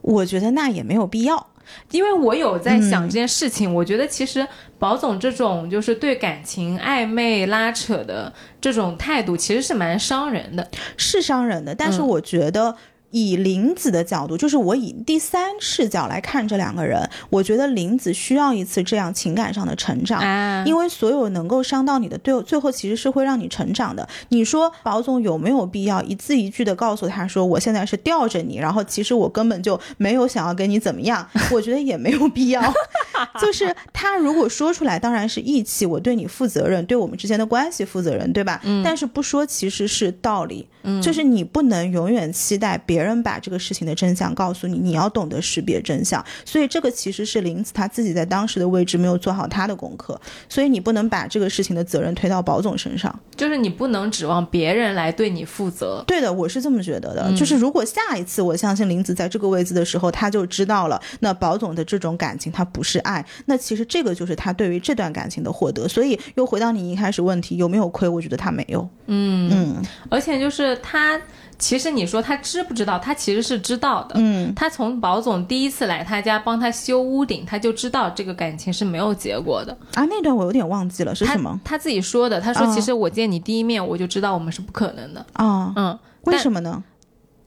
[0.02, 1.49] 我觉得那也没有必要。
[1.92, 11.74] 因为我有在想这件事情，我觉得其实宝总这种就是对感情暧昧拉扯的这种态度，其实是蛮伤人的，是伤人的。
[11.74, 12.76] 但是我觉得。
[13.12, 20.22] 以林子的角度，就是我以第三视角来看这两个人，我觉得林子需要一次这样情感上的成长，
[20.66, 24.08] 因为所有能够伤到你的，最最后其实是会让你成长的。
[24.30, 31.28] 你说宝总有没有必要一字一句的告诉他说，我现在是吊着你，然后其实我根本就没有想要跟你怎么样？
[31.52, 32.62] 我觉得也没有必要。
[33.42, 38.62] 就是他如果说出来，当然是义气，我对你负责任，对我们之间的关系负责任，对吧？
[38.64, 38.84] 嗯。
[38.84, 42.99] 但是不说其实是道理，嗯，就是你不能永远期待别。
[43.00, 46.22] 别人把这个事情的真相告诉你，你要懂得识别真相。
[46.44, 56.04] 所以这个其实是林子他自己在当时的位置没有做好他的功课，所以你不能把这个事情的责任推到保总身上，就是你不能指望别人来对你负责。
[56.06, 57.34] 对的，我是这么觉得的。
[57.38, 65.88] 就是如果下一次我相信林子在这个位置的时候，他就知道了，那保总的这种感情他不是爱，那其实这个就是他对于这段感情的获得。
[65.88, 68.10] 所以又回到你一开始问题，有没有亏？
[68.10, 68.86] 我觉得他没有。
[69.06, 71.18] 嗯嗯，而且就是他。
[71.60, 72.98] 其实你说他知不知道？
[72.98, 74.16] 他其实是知道的。
[74.18, 80.06] 嗯，他从宝总第一次来他家帮他修屋顶，他就知道这个感情是没有结果的啊。
[80.06, 81.60] 那段我有点忘记了是什么？
[81.66, 82.40] 他自己说的。
[82.40, 86.82] 他说：“其实我见你第一面，我就知道我们是不可能的。”啊，嗯，为什么呢？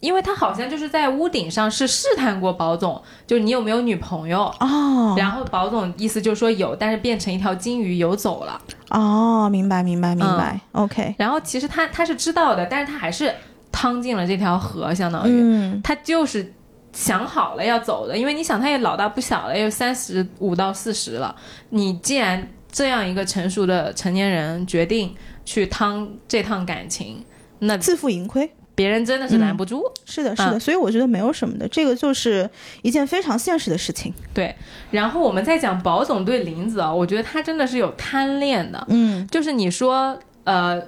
[0.00, 5.14] 因为他好像就是在屋顶上是试探过宝总，就是你有没有女朋友哦。
[5.16, 8.60] 然后宝总意思就是说有，但是变成一条金鱼游走了。
[8.90, 10.60] 哦，明白，明白，明白。
[10.72, 11.14] OK。
[11.16, 13.32] 然后其实他他是知道的，但是他还是。
[13.72, 16.52] 趟进了这条河，相当于他就是
[16.92, 21.34] 想好了要走的，因为你想他也老大不小了，也有三十五到四十了。
[21.70, 27.24] 你既然这样一个成熟的成年人决定去趟这趟感情，
[27.60, 29.82] 那自负盈亏，别人真的是拦不住。
[30.04, 32.48] 是的，是的，所以我觉得没有什么的，这个就是
[32.82, 34.12] 一件非常现实的事情。
[34.34, 34.54] 对，
[34.90, 38.86] 然后我们再讲宝总对林子啊，我觉得他真的是有贪恋的。
[38.88, 40.82] 嗯，就是你说呃。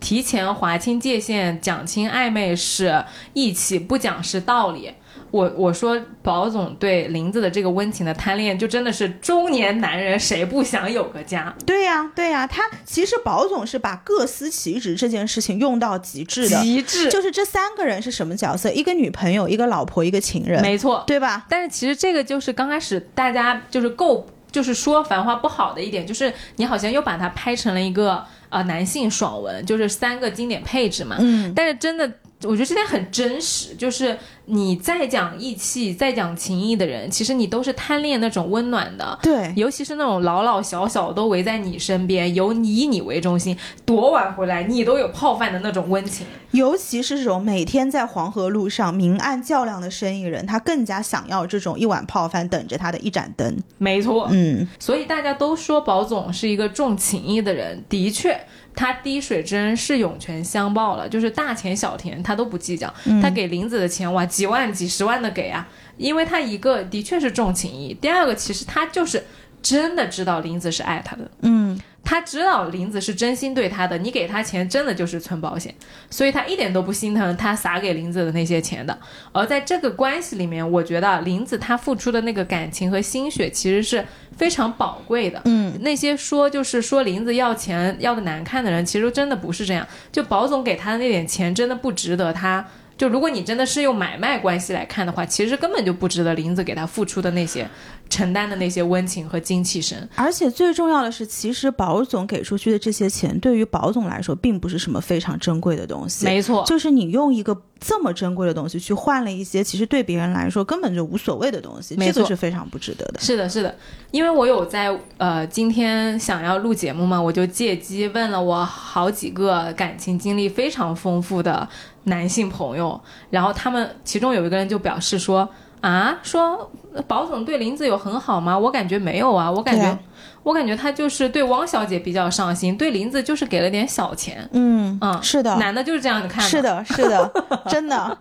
[0.00, 4.92] 提前划清界限，讲清暧昧是义气，不讲是道理。
[5.30, 11.54] 我我说，宝总对林子的这个温情的贪恋，就真的是中年男人谁不想有个家？
[11.64, 18.72] 对呀，对呀，他其实宝总是把各司其职这件事情用到极致的，极致就是这三个人是什么角色？
[18.72, 21.46] 一个女朋友，一个老婆，一个情人，没错，对吧？
[21.48, 28.24] 但是其实这个就是刚开始大家就是够，就是说繁花不好的一点，就是你好像又把它拍成了一个。
[28.50, 31.14] 呃，男性爽文就是三个经典配置嘛。
[31.20, 31.52] 嗯。
[31.54, 32.12] 但是真的，
[32.44, 39.18] 我觉得这点很真实，就是你再讲义气、再讲情义的人，其实你都是贪恋那种温暖的。
[39.22, 46.26] 对，尤其是那种老老小小都围在你身边，由你以你为中心，多晚回来你都有泡饭的那种温情。
[46.52, 53.56] 尤其是这种每天在黄河路上明暗较量的生意人，他更加想要这种一碗泡饭等着他的一盏灯。
[53.78, 58.40] 没错，嗯，所以大家都说宝总是一个重情义的人，的确。
[58.74, 62.92] 他滴水之恩是涌泉相报了，就是大钱小钱他都不计较。
[63.20, 69.22] 他给林子的钱哇，几万几十万的给啊，因为他一个的确是重情义，第二个其实他就是
[69.62, 75.74] 真的知道林子是爱他的，嗯，他知道林子是真心对他的，你给他钱真的就是存保险，
[76.10, 78.98] 所以他一点都不心疼他撒给林子的那些钱的。
[79.32, 84.04] 而在这个关系里面，我觉得林子他付出的那个感情和心血其实是
[84.36, 85.40] 非常宝贵的。
[85.44, 89.86] 嗯，那些说就是说林子要钱要的难看的人，其实真的不是这样。
[90.10, 92.66] 就保总给他的那点钱，真的不值得他。
[92.96, 97.66] 就如果你真的是用买卖关系来看的话，其实根本就不值得林子给他付出的那些
[98.10, 100.06] 承担的那些温情和精气神。
[100.16, 106.26] 而且最重要的是，其实保总给出去的这些钱，对于保总来说，并不是什么非常珍贵的东西。
[106.26, 113.20] 没错，就是你用一个这么珍贵的东西去换了一些，其实对别人来说根本就无所谓的东西，这个是非常不值得的。
[113.20, 113.74] 是的，是的，
[114.10, 121.66] 因为我有在呃今天想要录节目嘛，我就借机问了我好几个感情经历非常丰富的
[122.04, 125.48] 男性朋友，然后他们其中有一个人就表示说
[125.80, 126.70] 啊，说
[127.06, 128.58] 保总对林子有很好吗？
[128.58, 129.98] 我感觉没有啊，我感觉、啊
[130.42, 134.48] 我感觉他就是对汪小姐比较上心，对林子就是给了点小钱。
[134.52, 137.30] 嗯嗯是的，男的就是这样子看是的，是的，
[137.68, 138.18] 真的，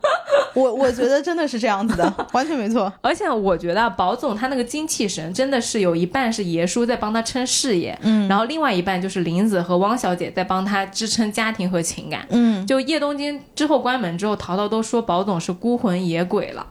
[0.54, 2.92] 我我觉得真的是这样子的， 完全没错。
[3.00, 12.26] 而且我觉得啊保总他那个精气神真的是有一半是爷叔在帮他撑事业，嗯，然后另外一半就是林子和汪小姐在帮他支撑家庭和情感。
[12.32, 16.68] 嗯，就叶东京之后关门之后，淘淘都说保总是孤魂野鬼了。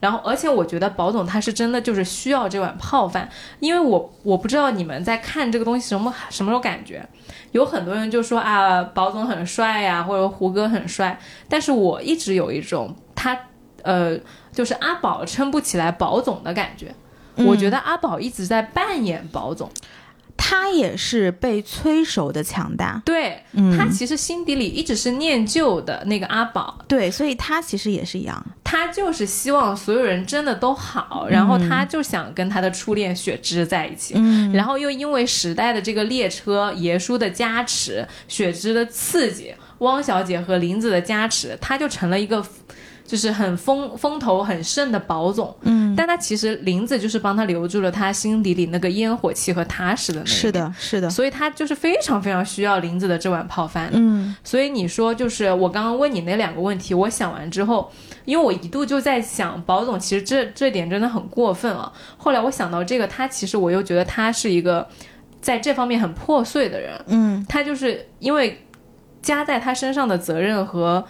[0.00, 7.06] 然后，而且我觉得保总他是真的就是需要这碗泡饭，因为我我不知道你们在看这个东西什么什么时候感觉，
[7.52, 13.38] 有很多人就说啊，保总很帅呀、或者胡歌很帅，但是我一直有一种他
[13.82, 14.18] 呃，
[14.52, 16.94] 就是阿宝撑不起来保总的感觉。
[17.36, 19.70] 我觉得阿宝一直在扮演保总，
[20.42, 23.76] 他也是被催熟的强大，对、嗯。
[23.76, 28.42] 他其实心底里一直是念旧的那个阿宝，对，所以他其实也是一样。
[28.64, 34.50] 他就是希望所有人真的都好，然后他就想跟他的初恋雪芝在一起，嗯。
[34.54, 42.42] 然后又因为时代的这个列车、爷叔的加持、雪芝的刺激、汪小姐和林子的加持，他就成了一个。
[43.10, 53.90] 就是很风风头很盛的保总，嗯，但他其实林子就是帮他留住了他心底里那个烟火气和踏实的那一面是，的，是的，所以他就是非常非常需要林子的这碗泡饭。
[53.94, 57.90] 嗯所以你说，就是我刚刚问你那两个问题，我想完之后，
[58.24, 61.92] 因为我一度就在想，保总其实这这点真的很过分啊。
[62.16, 64.86] 后来我想到这个，他其实我又觉得他是一个
[65.40, 68.64] 在这方面很破碎的人，嗯他就是因为
[69.20, 71.04] 加在他身上的责任和。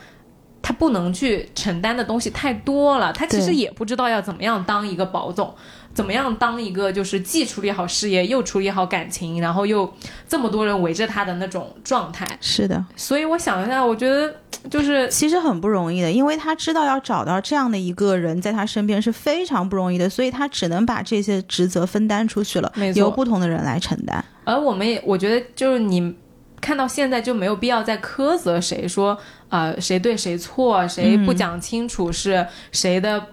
[0.62, 5.55] 他不能去承担的东西太多了，他其实也不知道要怎么样当一个保总，
[5.94, 9.90] 怎么样当一个就是既处理好事业又处理好感情，然后又
[10.29, 12.27] 这么多人围着他的那种状态。
[12.40, 14.35] 是的，所以我想一下，我觉得
[14.70, 24.23] 就是其实很不容易的，因为他知道要找到这样的一个人在他身边是非常不容易的，所以他只能把这些职责分担出去了由不同的人来承担。
[24.44, 26.14] 而我们也，我觉得就是你
[26.61, 29.16] 看到现在就没有必要再苛责谁说，
[29.51, 33.25] 呃，谁对谁错，谁不讲清楚是谁的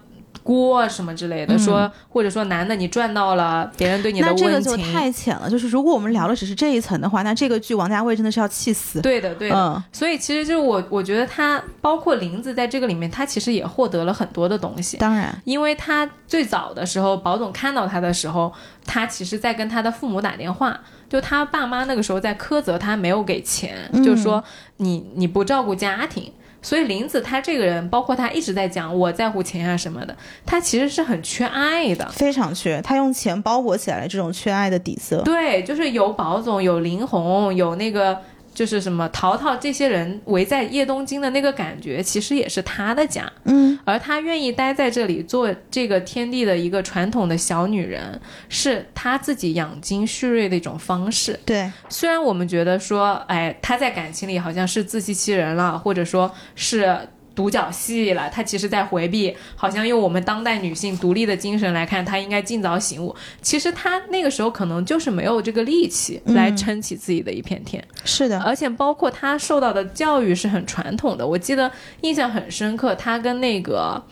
[0.48, 9.02] 锅什么之类的，说或者说男的你赚到了别人对你的那这个就，太浅了，就是如果我们聊的只是这一层的话，那这个剧王家卫真的是要气死。
[9.02, 9.56] 对的对的。
[9.58, 14.96] 嗯，所以其实就是我，我觉得他包括林子在这个里面，他其实也获得了很多的东西。
[14.96, 18.54] 当然，因为他最早的时候，保总看到他的时候，
[18.86, 20.80] 他其实在跟他的父母打电话，
[21.10, 24.42] 就他爸妈那个时候在苛责他没有给钱，嗯就说
[24.78, 26.32] 你你不照顾家庭。
[26.62, 30.16] 所以林子他这个人，包括他一直在讲我在乎钱啊什么的，
[30.46, 32.08] 他其实是很缺爱的。
[32.10, 35.22] 非常缺，他用钱包裹起来这种缺爱的底色。
[35.24, 38.20] 对，就是有宝总，有林红，有那个
[38.58, 43.32] 就是什么淘淘这些人围在叶东京的那个感觉，其实也是他的家。
[43.44, 51.40] 嗯，而他愿意待在这里做这个天地的一个传统的小女人，是他自己养精蓄锐的一种方式。
[51.46, 56.98] 对，虽然我们觉得说，哎，他在感情里好像是自欺欺人了，或者说是。
[57.38, 63.16] 独角戏了，她其实在回避，好像用我们当代女性独立的精神来看，她应该尽早醒悟。
[63.44, 67.82] 其实她那个时候可能就是没有这个力气来撑起自己的一片天。
[68.04, 71.28] 是的，而且包括他受到的教育是很传统的。
[71.28, 71.72] 我记得
[72.02, 74.04] 印象很深刻，他跟那个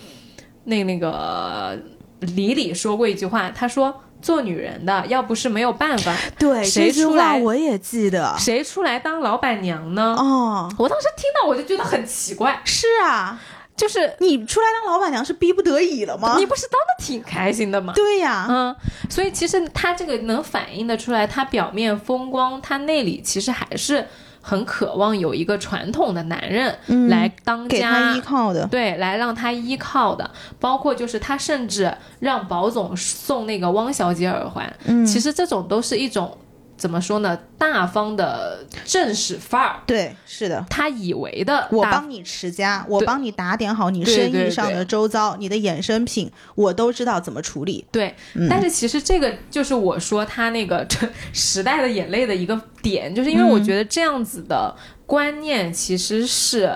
[0.65, 1.78] 那那个
[2.19, 4.01] 李李说过一句话，他说。
[4.26, 8.36] 做女人的，要不是没有办法， 对谁出来我也记得。
[8.39, 10.15] 谁出来当老板娘呢？
[10.17, 13.39] 哦，我当时听到我就觉得很奇怪，是啊，
[13.78, 16.45] 就是你出来当老板娘是逼不得已了吗你？
[16.47, 17.93] 不是当的挺开心的吗？
[17.95, 18.76] 对呀，嗯，
[19.11, 24.07] 所以其实他这个能反映的出来，他表面风光，他内里其实还是
[24.48, 28.68] 很渴望有一个传统的男人嗯来当家，给他依靠的。
[28.68, 30.30] 对，来让他依靠的，
[30.60, 36.38] 包括就是他甚至让保总送那个汪小姐耳环，嗯，其实这种都是一种
[36.78, 39.80] 怎么说呢，大方的正式范儿。
[39.86, 40.65] 对，是的。
[40.69, 47.86] 他以为的我帮你持家，我帮你打点好你生意上的周遭，你的衍生品我都知道怎么处理。
[47.91, 56.69] 对，嗯但是其实这个就是我说他那个这 时代的眼泪的一个点，就是因为我嗯觉得这样子的观念其实是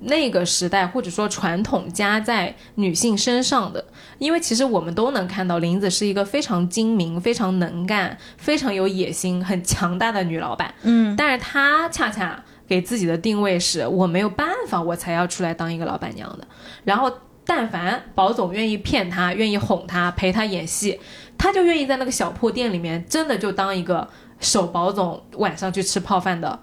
[0.00, 3.84] 那个时代或者说传统加在女性身上的。
[4.18, 16.46] 因为其实我们都能看到林子是一个非常精明、非常能干、非常有野心、很强大的女老板，嗯，但是她恰恰给自己的定位是我没有办法，我才要出来当一个老板娘的。
[16.84, 17.10] 然后，
[17.46, 21.00] 但凡保总愿意骗她，愿意哄她，陪她演戏，
[21.38, 24.06] 她就愿意在那个小破店里面，真的就当一个
[24.38, 26.60] 守保总晚上去吃泡饭的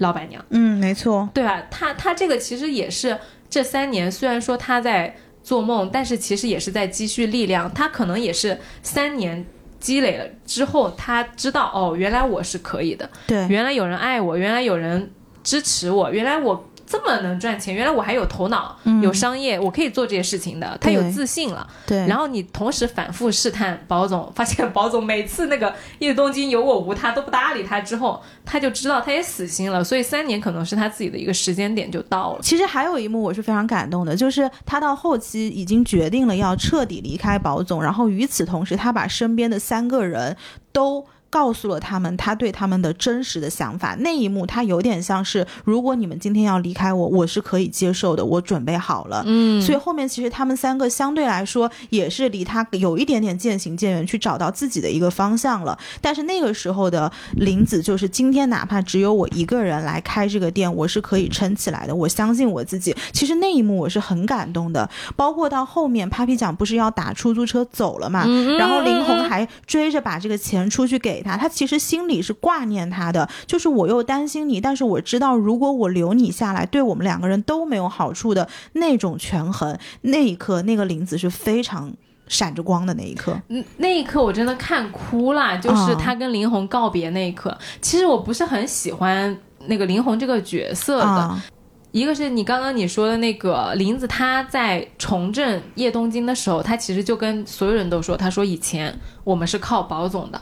[0.00, 1.26] 老板娘，嗯，没错。
[1.32, 1.62] 对吧？
[1.70, 3.16] 她她这个其实也是
[3.48, 7.72] 这三年，虽然说她在做梦，但是其实也是在积蓄力量。
[7.72, 9.46] 她可能也是三年。
[9.80, 15.10] 积累了之后，他知道哦，原来我是可以的，对，原来有人爱我，原来有人
[15.42, 20.76] 支持我，原来我这么能赚钱，原来我还有头脑，有商业，我可以做这些事情的。
[20.80, 22.04] 他有自信了，对。
[22.08, 32.40] 然后你同时反复试探保总，发现 保总每次那个一日东京有我无他都不搭理他之后，他就知道他也死心了，所以三年可能是他自己的一个时间点就到了。
[32.42, 40.36] 其实还有一幕我是非常感动的，就是他到后期已经决定了要彻底离开宝总，然后与此同时，他把身边的三个人
[40.72, 41.06] 都。
[41.30, 49.22] 告诉了他们他对他们的真实的想法，那一幕他有点像是，如果你们今天要离开我，我是可以接受的，我准备好了。
[49.26, 55.78] 嗯所以后面其实他们三个相对来说也是离他有一点点渐行渐远，去找到自己的一个方向了。
[56.00, 61.94] 但是那个时候的林子就是今天哪怕只有我一个人来开这个店，我是可以撑起来的。
[61.94, 62.94] 我相信我自己。
[63.12, 79.78] 其实那一幕我是很感动的，包括到后面 Papi 酱不是要打出租车走了嘛，嗯然后林红还追着把这个钱出去给他，他其实心里是挂念他的，就是我又担心你，但是我知道如果我留你下来，对我们两个人都没有好处的那种权衡。
[80.02, 81.92] 那一刻，那个林子是非常
[82.28, 83.40] 闪着光的那一刻。
[83.48, 87.56] 嗯，那一刻我真的看哭了，就是他跟林红告别那一刻。
[87.80, 91.44] 其实我不是很喜欢那个林红这个角色的，啊，
[91.92, 100.40] 一个是你刚刚你说的那个林子，他在重振叶东京的时候，他其实就跟所有人都说，他说以前我们是靠保总的，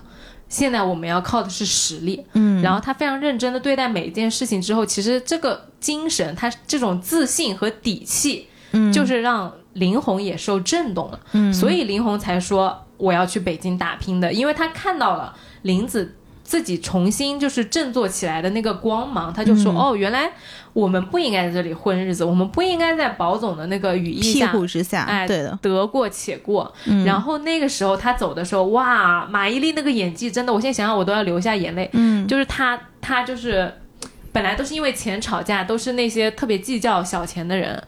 [0.49, 2.25] 现在我们要靠的是实力。
[2.33, 11.21] 嗯，然后他非常认真的对待每一件事情之后，其实这个精神，他这种自信和底气，嗯就是让林红也受震动了。
[11.33, 16.17] 嗯所以林红才说我要去北京打拼的，因为他看到了林子
[16.49, 20.31] 自己重新就是振作起来的那个光芒，他就说、嗯哦，原来
[20.73, 26.73] 我们不应该在这里混日子，我们不应该在保总的那个羽翼庇下护之下，哎对的，得过且过。
[26.87, 31.91] 嗯然后那个时候他走的时候，哇，马伊琍那个演技真的，我现在想想我都要流下眼泪。
[31.93, 33.71] 嗯，就是他，他就是
[34.33, 37.83] 本来都是因为钱吵架，都是那些特别计较小钱的人。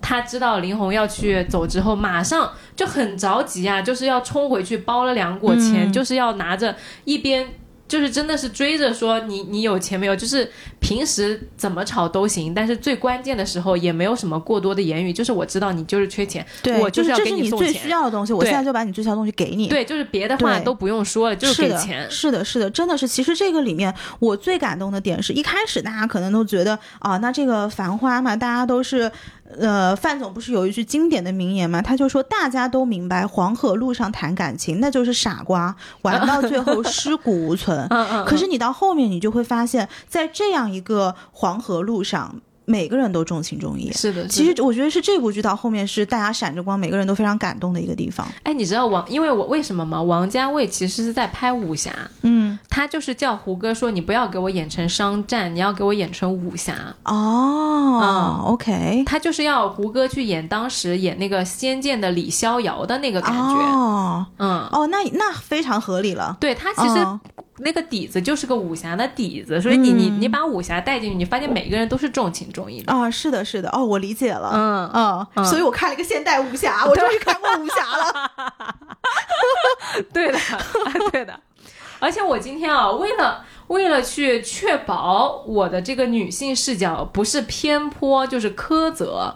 [0.00, 7.46] 他知道林红要去走之后，马上就很着急啊，就是要冲回去包了两果钱，嗯就是要拿着一边。
[7.88, 10.16] 就是真的是追着说你你有钱没有？
[10.16, 19.68] 就是平时怎么吵都行，但是最关键的时候也没有什么过多的言语，就是我知道你就是缺钱，对，我就是这要给是你最需要的东西，我现在就把你最需要的东西给你。
[19.68, 22.10] 对，就是别的话都不用说了，就是给的钱。
[22.10, 23.06] 是的，是的，真的是。
[23.06, 29.10] 其实这个里面，我最感动的点是一开始大家可能都觉得啊，那这个繁花嘛，大家都是，
[29.58, 31.80] 呃，范总不是有一句经典的名言吗？
[31.80, 37.88] 他就说大家都明白黄河路上谈感情，那就是傻瓜，玩到最后尸骨无存。
[38.26, 42.34] 可是你到后面，你就会发现，在这样一个黄河路上，
[42.66, 43.90] 每个人都重情重义。
[43.92, 48.26] 是的，其实我觉得是这部剧到后面是大家闪着光，每个人都非常感动的一个地方。
[48.42, 50.02] 哎，你知道王，因为我为什么吗？
[50.02, 51.90] 王家卫其实是在拍武侠，
[52.22, 56.74] 嗯，他就是叫胡歌说：“你不要给我演成商战，你要给我演成武侠。
[57.04, 63.54] 哦、o k 他就是要胡歌去演当时演那个《仙剑》的李逍遥的那个感觉。
[63.54, 66.36] 哦嗯，哦，那那非常合理了。
[66.40, 67.18] 对他其实哦
[67.58, 72.55] 那个底子就是个武侠的底子，所以你你嗯你把武侠带进去，你发现每个人都是重情重
[72.86, 74.50] 啊、是的，是的，哦，我理解了。
[74.52, 78.30] 嗯，嗯，嗯所以我看了一个现代武侠， 我终于看过武侠了。
[80.12, 80.38] 对的，
[81.12, 81.38] 对的。
[81.98, 89.34] 而且我今天啊，为了为了去确保我的这个女性视角不是偏颇就是苛责，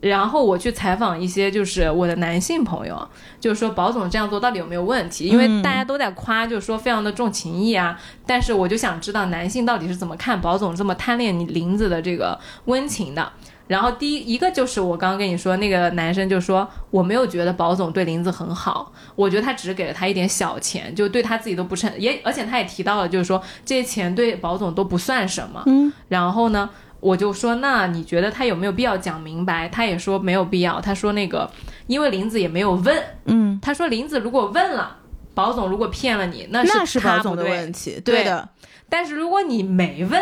[0.00, 5.26] 然后我去采访一些就是我的男性朋友，就是说保总这样做到底有没有问题？
[5.26, 8.00] 因为大家都在夸，就是说非常的重情义啊。
[8.26, 13.30] 但是我就想知道男性到底是怎么看保总这么贪恋你林子的这个温情的。
[13.66, 25.62] 然后第一一个就是我刚刚跟你说那个男生就说我没有觉得保总对林子很好，我觉得他只是给了他一点小钱，就对他自己都不称也，而且他也提到了，就是说这些钱对保总都不算什么。
[25.66, 26.68] 嗯，然后呢，
[27.00, 29.68] 我就说那你觉得他有没有必要讲明白？
[29.68, 31.50] 他也说没有必要，他说那个
[31.86, 34.98] 因为林子也没有问，嗯，他说林子如果问了。
[35.32, 38.46] 保总如果骗了你，那那是是保总的问题，对的，
[38.90, 40.20] 但是如果你没问，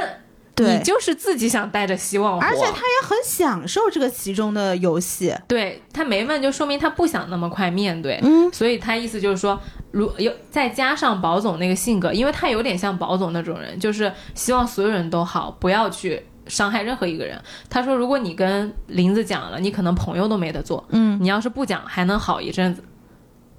[0.54, 5.34] 对你就是自己想带着希望活，而且他也很享受这个其中的游戏。
[5.48, 8.20] 对他没问，就说明他不想那么快面对。
[8.22, 9.58] 嗯，所以他意思就是说，
[9.92, 17.40] 如有再加上保总那个性格，因为他有点像保总那种人，就是希望所有人都好，不要去伤害任何一个人。
[17.70, 20.84] 他说，如果你跟林子讲了，你可能朋友都没得做。
[20.90, 22.82] 嗯，你要是不讲，还能好一阵子。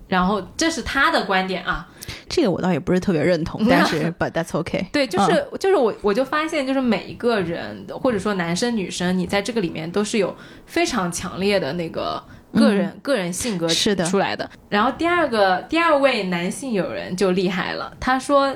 [0.07, 1.87] 然后这是他的观点啊，
[2.27, 4.83] 这个我倒也不是特别认同， 但是 but that's okay。
[4.91, 10.35] 对，就是、就是我我就发现，就是每一个人或者说男生女生，你在这个里面都是有
[10.65, 12.19] 非常强烈的那个
[12.55, 14.49] 个人、个人性格是的出来的。
[14.67, 18.51] 然后第二个第二位男性友人就厉害了，他说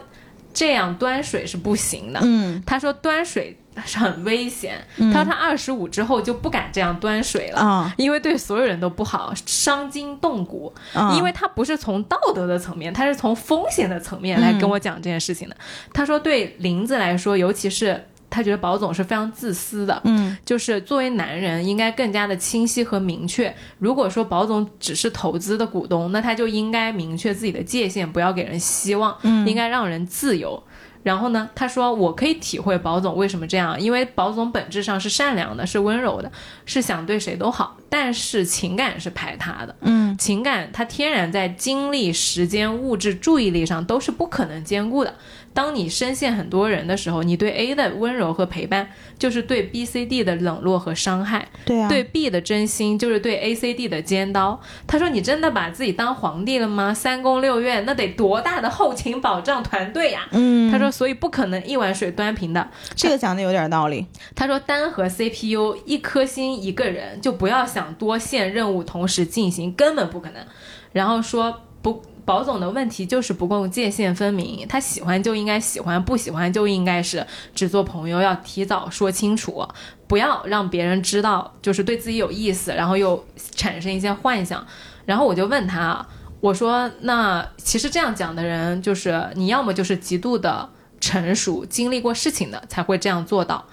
[0.51, 7.59] 这样端水是不行的，嗯他说端水是很危险，他说他二十五之后就不敢这样端水了。
[7.59, 10.74] 啊因为对所有人都不好，伤筋动骨。
[10.93, 15.55] 啊，因为他不是从道德的层面，他是从风险的层面来跟我讲这件事情的。
[15.93, 23.53] 他说，对林子来说，尤其是他觉得保总是非常自私的，嗯就是作为男人应该更加的清晰和明确。
[23.78, 30.61] 如果说保总只是投资的股东，那他就应该明确自己的界限，不要给人希望，嗯应该让人自由。
[31.04, 36.32] 然后呢，他说我可以体会宝总为什么这样，因为宝总本质上是善良的，是温柔的，
[36.66, 39.76] 是想对谁都好，但是情感是排他的。
[39.82, 45.14] 嗯情感它天然在精力、时间、物质、注意力上都是不可能兼顾的。
[45.54, 48.89] 当你深陷很多人的时候，你对 A 的温柔和陪伴，
[49.20, 54.60] 就是对 B、C、D 的冷落和伤害；对啊，对 B 的真心，就是对 A、C、D 的尖刀。
[54.88, 56.93] 他说：“你真的把自己当皇帝了吗？
[56.93, 62.68] 三宫六院那得多大的后勤保障团队呀、嗯，他说：“所以不可能一碗水端平的。
[62.95, 64.08] 这个讲的有点道理。
[64.36, 70.43] 他说单核 CPU 一颗心一个人，就不要想多线任务同时进行，根本不可能。
[70.91, 79.67] 然后说不，保总的问题就是不够界限分明，他喜欢就应该喜欢，不喜欢就应该是只做朋友，要提早说清楚，
[80.07, 83.24] 不要让别人知道就是对自己有意思，然后又
[83.55, 84.65] 产生一些幻想。
[85.05, 86.05] 然后我就问他，
[86.39, 90.69] 我说那其实这样讲的人，就是你要么就是极度的
[90.99, 93.65] 成熟，经历过事情的才会这样做到。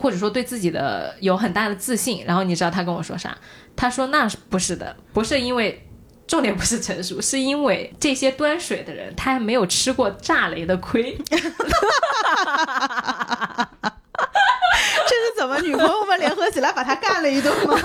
[0.00, 3.36] 或者说对自己的有很大的自信，然后你知道他跟我说啥？
[3.74, 5.87] 他说那不是的，不是因为
[6.28, 11.18] 重点不是成熟，是因为这些端水的人他还没有吃过炸雷的亏。
[15.08, 15.58] 这是怎么？
[15.60, 17.76] 女朋友们联合起来把他干了一顿吗？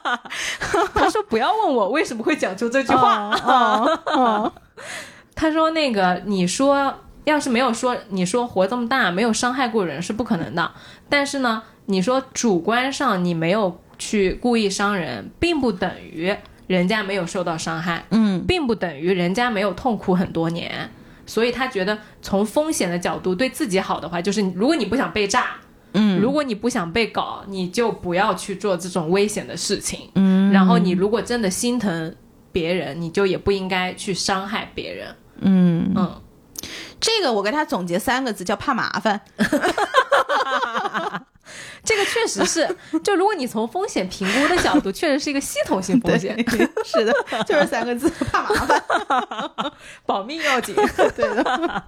[0.94, 3.30] 他说不要问我为什么会讲出这句话。
[3.44, 4.52] 哦哦
[5.34, 6.94] 他说那个你说
[7.24, 10.70] 要是没有说你说活这么大没有伤害过人是不可能的，
[11.08, 16.36] 但是呢，你说主观上你没有去故意伤人，并不等于
[16.66, 18.04] 人家没有受到伤害。
[18.10, 20.90] 嗯并不等于人家没有痛苦很多年，
[21.26, 25.56] 所以他觉得从风险的角度对自己好的话，就是如果你不想被炸，
[25.92, 30.10] 嗯如果你不想被搞，你就不要去做这种危险的事情。
[30.14, 32.14] 嗯然后你如果真的心疼
[32.52, 35.14] 别人，你就也不应该去伤害别人。
[35.40, 36.20] 嗯，嗯，
[37.00, 39.20] 这个我给他总结三个字，叫怕麻烦。
[41.84, 42.66] 这个确实是，
[43.02, 46.36] 就如果你从风险评估的角度，确实是一个系统性风险，
[46.84, 47.12] 是的，
[47.46, 48.82] 就是三个字，怕麻烦。
[50.06, 50.74] 保命要紧。
[51.16, 51.84] 对的，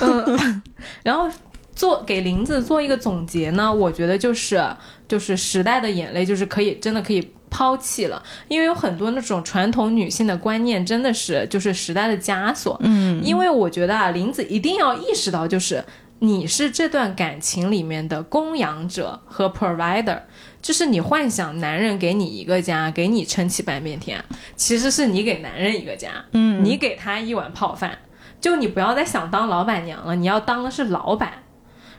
[0.00, 0.62] 嗯，
[1.02, 1.30] 然后
[1.74, 4.62] 做给林子做一个总结呢，我觉得就是
[5.08, 12.78] 就是时代的眼泪，就是可以真的可以抛弃了，因为有很多那种传统女性的观念真的是就是时代的枷锁。
[12.82, 15.82] 嗯，因为我觉得啊，林子一定要意识到，就是
[16.20, 20.22] 你是这段感情里面的供养者和 provider，
[20.62, 27.98] 就是你幻想男人给你一个家，给你撑起半边天，其实是你给男人一个家，嗯，你给他一碗泡饭，
[28.40, 31.42] 就你不要再想当老板娘了，你要当的是老板，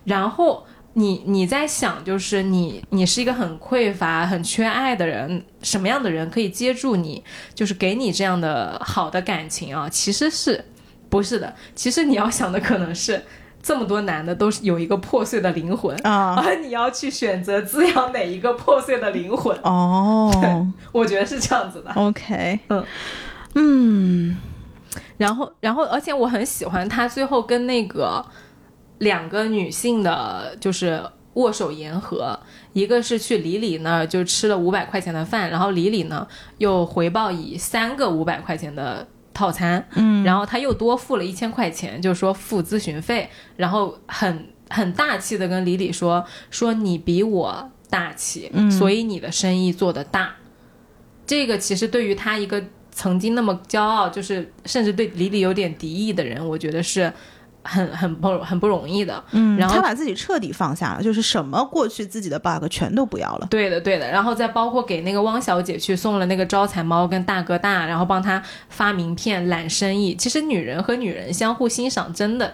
[0.05, 0.65] 然后。
[0.93, 7.24] 你你在想，就是你你是一个很匮乏、很缺爱的人，什么样的人可以接住你，
[7.55, 9.88] 就是给你这样的好的感情啊？
[9.88, 10.65] 其实是
[11.09, 11.55] 不是的？
[11.74, 13.24] 其实你要想的可能是，
[13.62, 19.55] 这么多男的都是有一个破碎的灵魂啊，而你要去选择滋养哪一个破碎的灵魂？
[19.64, 21.91] 哦， 我觉得是这样子的。
[21.93, 22.86] OK，嗯
[23.55, 24.38] 嗯
[25.18, 28.26] 然后，然后，而且我很喜欢他最后跟那个
[28.97, 31.01] 两个女性的，就是
[31.36, 32.38] 握手言和。
[32.74, 36.26] 一个是去李李那儿就吃了五百块钱的饭，然后李李呢
[36.57, 48.70] 又回报以三个五百块钱的套餐，嗯，然后他又多付了一千块钱，就是说付咨询费，然后很很大气的跟李李说说你比我大气，嗯。
[48.72, 50.36] 所以你的生意做得大。
[51.26, 52.62] 这个其实对于他一个
[52.92, 57.12] 曾经那么骄傲，就是甚至对李李有点敌意的人，我觉得是
[57.64, 59.24] 很很不很不容易的。
[59.32, 63.47] 嗯，然后他把自己彻底放下了，就是什么过去自己的 bug 全都不要了。
[63.49, 70.16] 对的，对的，然后再包括给那个汪小姐去送了那个招财猫跟大哥大，然后帮她发名片揽生意。
[70.16, 72.53] 其实女人和女人相互欣赏，真的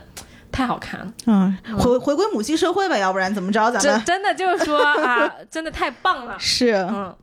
[0.51, 1.08] 太好看了。
[1.26, 6.36] 嗯，回回归母系社会吧，要不然怎么着咱们真真的就是说啊，真的太棒了。
[6.39, 7.16] 是嗯，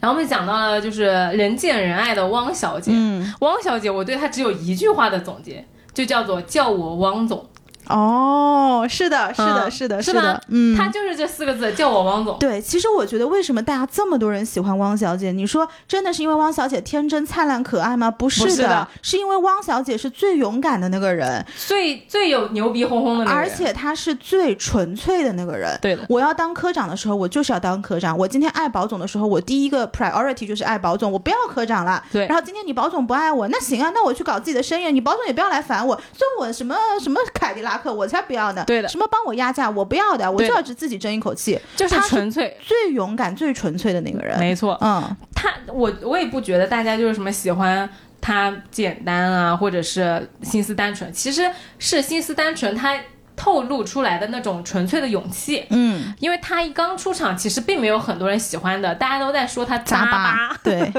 [0.00, 2.90] 然后我们讲到了就是人见人爱的汪小姐。
[2.94, 5.64] 嗯汪小姐，我对她只有一句话的总结，
[5.94, 7.46] 就叫做叫我汪总。
[7.88, 12.38] 哦，是的，是的，嗯是的，是吧的，嗯，他就是这四个字，叫我汪总。
[12.38, 15.32] 对，其实我觉得为什么大家这么多人喜欢汪小姐？
[15.32, 18.10] 你说真的是因为汪小姐天真灿烂可爱吗？
[18.10, 25.78] 不是的是因为汪小姐是最勇敢的那个人，最最有牛逼哄哄的那个人，而且她是最纯粹的那个人。
[25.82, 28.16] 对的，我要当科长的时候，我就是要当科长。
[28.16, 32.02] 我今天爱保总的时候，我第一个 priority 就是爱保总，我不要科长了。
[32.12, 34.90] 对然后今天你保总不爱我，那行啊，那我去搞自己的生意。
[34.92, 38.64] 你保总也不要来烦我，送我什么什么凯迪拉克，我才不要呢。
[38.66, 41.58] 对的什么帮我压价，我不要的，我就要自己争一口气。
[41.76, 42.56] 就是纯粹。
[42.62, 44.38] 最勇敢、最纯粹的那个人。
[44.38, 47.88] 没错，嗯，他我我也不觉得大家就是什么喜欢
[48.20, 52.98] 他简单啊，或者是心思单纯，其实是心思单纯，他
[53.36, 55.66] 透露出来的那种纯粹的勇气。
[55.70, 60.92] 嗯，因为他一刚出场，其实并没有很多人喜欢的，大家都在说他渣巴巴，对，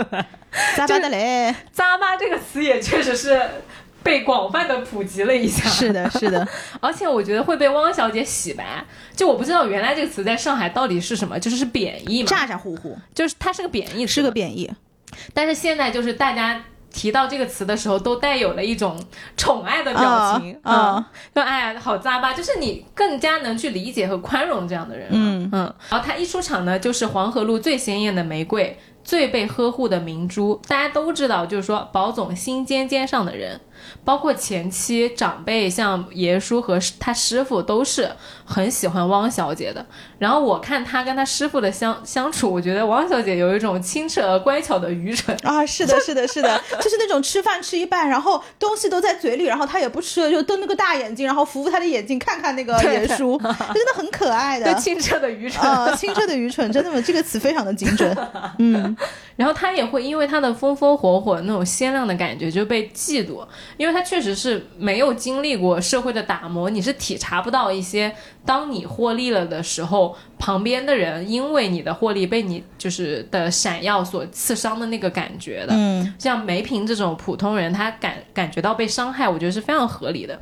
[0.76, 3.42] 渣巴的嘞， 扎巴这个词也确实是
[4.06, 5.68] 被广泛的普及了一下。
[5.68, 6.48] 是的，是的，
[6.80, 8.86] 而且我觉得会被汪小姐洗白。
[9.16, 14.72] 就我不知道原来这个词在上海到底是什么，就是是贬义嘛，咋咋呼呼，就是它是个贬义词，是个贬义。
[15.34, 18.96] 但是现在就是大家提到这个词的时候，都带有了一种
[19.36, 25.74] 宠爱的表情，啊就哎呀好渣吧，就是你更加能去理解和宽容这样的人了，嗯嗯。
[25.90, 33.60] 然后他一出场呢，就是黄河路最鲜艳的玫瑰，最被呵护的明珠，大家都知道，就是说宝总心尖尖上的人。
[34.04, 38.10] 包括前期长辈，像爷叔和他师傅都是
[38.44, 39.86] 很喜欢汪小姐的。
[40.18, 45.36] 然后我看他跟他师傅的相相处，我觉得汪小姐有一种清澈而乖巧的愚蠢。
[45.44, 54.82] 啊， 是的，是的，是的，就是那种吃饭吃一半，然后东西都在嘴里，然后他也不吃了，就瞪那个大眼睛，然后扶扶他的眼睛，看看那个对爷叔，真的很可爱的对。
[54.82, 55.62] 清澈的愚蠢。
[55.70, 57.02] 啊，清澈的愚蠢，真的吗？
[57.02, 58.16] 这个词非常的精准。
[58.60, 58.96] 嗯，
[59.36, 63.46] 然后他也会因为他的风风火火那种鲜亮的感觉就被嫉妒，
[63.78, 68.14] 因为他确实是没有经历过社会的打磨，你是体察不到一些
[68.46, 75.74] 当你获利了的时候，旁边的人因为你的获利被你就是的闪耀所刺伤的那个感觉的。
[75.76, 80.40] 嗯，像梅平这种普通人，他感感觉到被伤害，我觉得是非常合理的。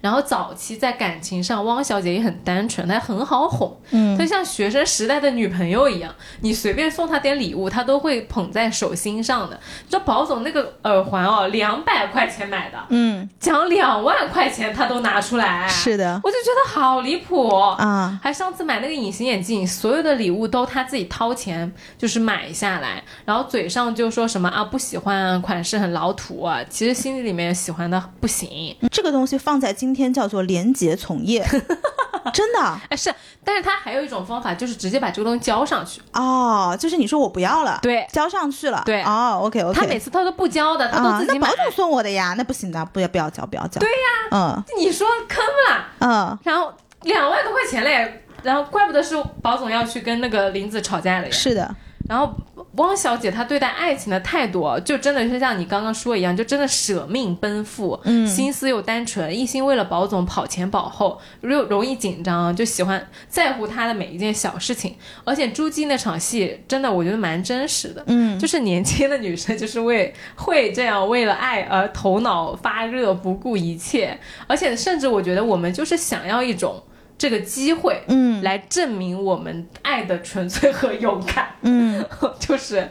[0.00, 9.58] 然后早期在感情上，汪小姐也很单纯，她很好哄，嗯，她像学生时代的女朋友一样，你随便送她点礼物，她都会捧在手心上的。
[9.88, 17.50] 这宝总那个耳环哦，两百块钱买的，嗯，讲两万块钱她都拿出来，是的，我就觉得好离谱。
[17.50, 28.76] 啊，还上次买那个隐形眼镜，所有的礼物都他自己掏钱就是买下来，然后嘴上就说什么啊不喜欢款式很老土啊，其实心里里面喜欢的不行。
[28.90, 31.44] 这个东西放在今天叫做廉洁从业，
[32.32, 32.58] 真的？
[32.88, 33.12] 哎是，
[33.44, 36.00] 但是他还有一种方法，就是直接把这个东西交上去。
[36.12, 38.06] 哦，就是你说我不要了，对。
[38.12, 39.02] 交上去了，对。
[39.02, 41.48] 哦，OK OK，他每次他都不交的，他啊，都自己买。
[41.48, 43.80] 那保总送我的呀，那不行的，不要不要交，不要交。
[43.80, 44.64] 对呀，嗯。
[44.78, 46.72] 你说坑了，嗯嗯，然后
[47.02, 51.32] 两万多块钱嘞，然后怪不得是保总要去跟那个林子吵架了呀。
[51.32, 51.74] 是的，
[52.10, 52.34] 然后
[52.74, 64.96] 汪小姐她对待爱情的态度，就真的是像你刚刚说一样，就真的舍命奔赴，嗯，心思又单纯，一心为了保总跑前跑后，又容易紧张，就喜欢在乎他的每一件小事情。
[65.22, 76.82] 而且朱姬那场戏真的我觉得蛮真实的，嗯，就是年轻的女生就是为会这样为了爱而头脑发热，不顾一切，而且甚至我觉得我们就是想要一种。
[77.20, 82.02] 这个机会，嗯，来证明我们爱的纯粹和勇敢，嗯，
[82.40, 82.88] 就是，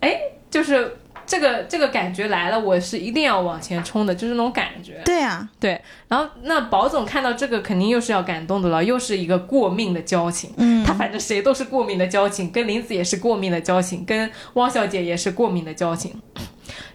[0.00, 5.00] 哎，就是这个这个感觉来了，我是一定要往前冲的，就是那种感觉。
[5.04, 5.80] 对呀，对。
[6.08, 10.52] 然后那宝总看到这个，肯定又是要感动的了，又是一个过命的交情。
[10.56, 16.20] 嗯，他反正谁都是过命的交情，跟林子也是过命的交情，跟汪小姐也是过命的交情。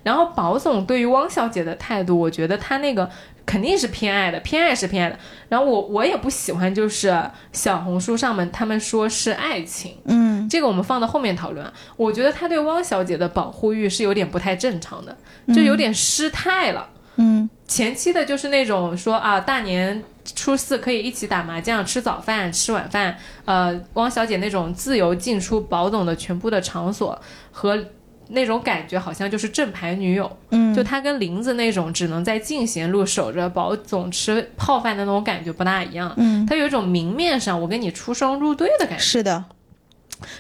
[0.03, 3.09] 然后宝总对于汪小姐的态度，我觉得他那个。
[3.45, 5.19] 肯定是偏爱的，偏爱是偏爱的。
[5.49, 7.15] 然后我我也不喜欢，就是
[7.51, 11.65] 小红书上面他们说是爱情，嗯，这个我们放到后面讨论。
[11.95, 15.15] 我觉得他对汪小姐的保护欲是有点不太正常的，
[15.53, 16.89] 就有点失态了。
[17.17, 20.03] 嗯，前期的就是那种说啊，大年
[20.35, 23.15] 初四可以一起打麻将、吃早饭、吃晚饭，
[23.45, 27.21] 呃，汪小姐那种自由进出保总的全部的场所
[27.51, 27.85] 和。
[28.30, 39.45] 那种感觉好像就是正牌女友，嗯，就她跟林子那种只能在进贤路守着保总吃泡饭的那种感觉不大一样，嗯，她有一种明面上我跟你出双入对的感觉，是的，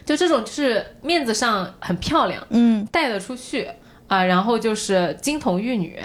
[0.05, 3.67] 就这种就是面子上很漂亮，嗯，带得出去
[4.07, 5.99] 啊，然后就是金童玉女。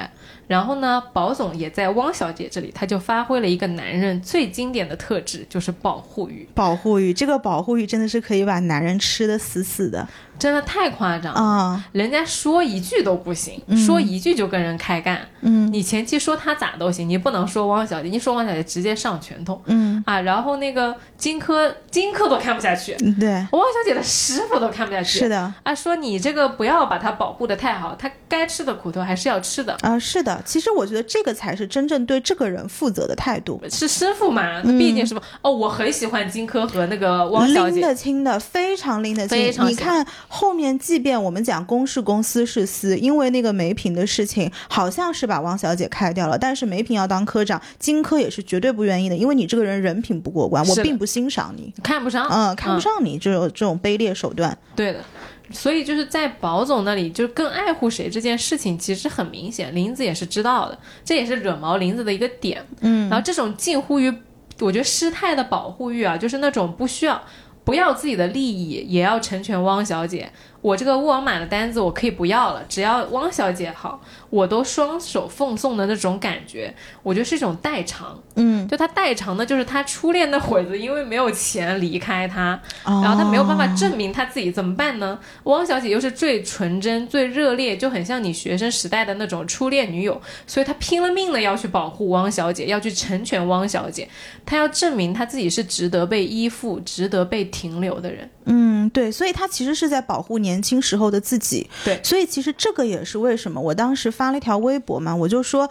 [0.46, 6.48] 然后呢，宝总也在汪小姐这里，他就发挥了一个男人最经典的特质，就是保护欲。
[6.56, 10.08] 保护欲，这个保护欲真的是可以把男人吃的死死的，
[10.40, 11.84] 真的太夸张了！
[11.92, 15.20] 人家说一句都不行，说一句就跟人开干。
[15.42, 19.60] 嗯，你前期说他咋都行，你不能说汪小姐，你说汪小姐直接上拳头。
[19.66, 22.94] 嗯啊，然后那个荆轲，荆轲都看不下去。
[23.18, 25.18] 对，汪小姐的师傅都看不下去。
[25.18, 29.76] 是的，啊，说你这个不要把他保护的太好，他该吃的苦头还是要吃的。
[29.82, 30.40] 啊，是的。
[30.46, 33.60] 其实我觉得这个才是真正对这个人负责的态度。
[33.70, 34.62] 是师傅嘛？
[34.62, 39.66] 毕竟是不哦，我很喜欢荆轲和那个汪小姐，拎得清的，非常拎得清。
[39.66, 54.56] 你看后面，即便我们讲公是公，私是私，因为那个梅嫔的事情，好像是把汪小姐开掉了，但是梅嫔要当科长，荆轲也是绝对不愿意的，因为你这个人人品不过关，我并不欣赏你，看不上，嗯，看不上你这种这种卑劣手段。
[54.76, 55.00] 对的。
[55.52, 62.64] 所以就是在宝总那里，就更爱护谁这件事情，其实很明显，林子也是知道的，这也是惹毛林子的一个点。
[62.82, 64.14] 嗯，然后这种近乎于，
[64.60, 67.20] 我觉得失态的保护欲啊，就是那种不需要，
[67.70, 70.28] 不要自己的利益也要成全汪小姐。
[70.60, 74.00] 我这个沃尔玛的单子我可以不要了，只要汪小姐好，
[74.30, 78.20] 我都双手奉送的那种感觉，我觉得是一种代偿。
[78.34, 85.18] 嗯，就他代偿的就是他初恋那会子，因为没有钱离开他，然后他没有办法证明他自己，怎么办呢？
[85.44, 94.08] 汪小姐又是最纯真、最热烈，就很像你学生时代的那种初恋女友，所以他拼了命的要去保护汪小姐，要去成全汪小姐，
[94.44, 98.28] 他要证明他自己是值得被依附、值得被停留的人。
[98.46, 100.40] 嗯，对，所以他其实是在保护。
[100.40, 105.70] 年轻时候的自己，对，所以其实这个也是为什么我当时发了一条微博嘛，我就说。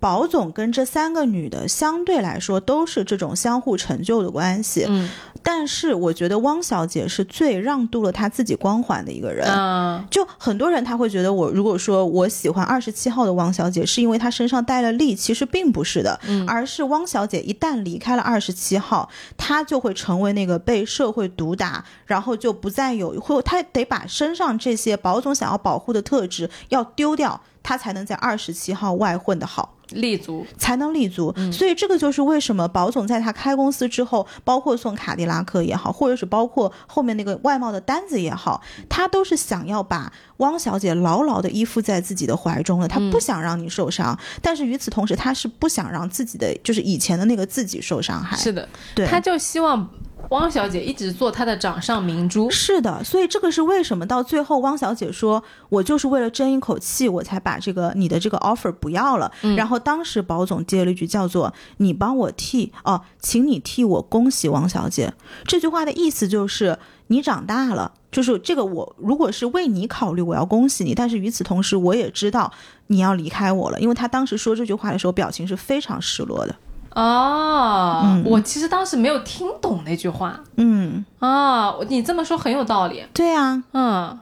[0.00, 5.08] 宝总跟这三个女的相对来说都是这种相互成就的关系，嗯，
[5.42, 27.40] 但是我觉得汪小姐是最让渡了她自己光环的一个人，嗯，就很多人他会觉得我如果说我喜欢二十七号的汪小姐，是因为她身上带了力，其实并不是的，嗯，而是汪小姐一旦离开了二十七号，她就会成为那个被社会毒打，然后就不再有，或她得把身上这些宝总想要保护的特质要丢掉。
[27.64, 31.34] 他才能在二十七号外混得好，立足才能立足。
[31.50, 44.16] 所以这个就是为什么保总在他开公司之后，包括送卡迪拉克也好，或者是包括后面那个外贸的单子也好，他都是想要把汪小姐牢牢的依附在自己的怀中了，他不想让你受伤。
[44.42, 48.36] 但是与此同时，他是不想让自己的就是以前的那个自己受伤害。
[48.36, 49.88] 是的，对，他就希望。
[50.30, 59.30] 汪小姐一直做她的掌上明珠，是的，所以这个是为什么到最后汪小姐说，我就是为了争一口气，我才把这个你的这个 offer 不要了。
[59.56, 65.12] 然后当时保总接了一句叫做“你帮我替哦，请你替我恭喜汪小姐”。
[65.46, 72.52] 这句话的意思就是你长大了，就是这个我如果是为你考虑，我要恭喜你，但是与此同时，我也知道
[72.88, 76.56] 你要离开我了，因为他当时说这句话的时候，表情是非常失落的。
[76.94, 80.40] 哦，我其实当时没有听懂那句话。
[80.56, 83.04] 嗯，啊，你这么说很有道理。
[83.12, 84.18] 对啊，嗯，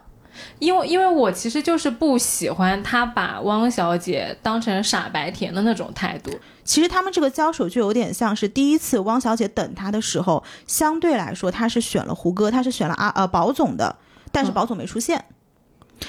[0.59, 6.31] 因为因为我其实就是不喜欢他把汪小姐当成傻白甜的那种态度。
[6.64, 13.97] 其实他们这个交手就有点像是第一次汪小姐等他的时候，相对来说他是选了胡歌，他是选了阿呃宝总的。
[14.31, 15.25] 但是宝总没出现。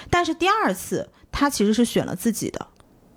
[0.10, 2.68] 但是第二次，他其实是选了自己的。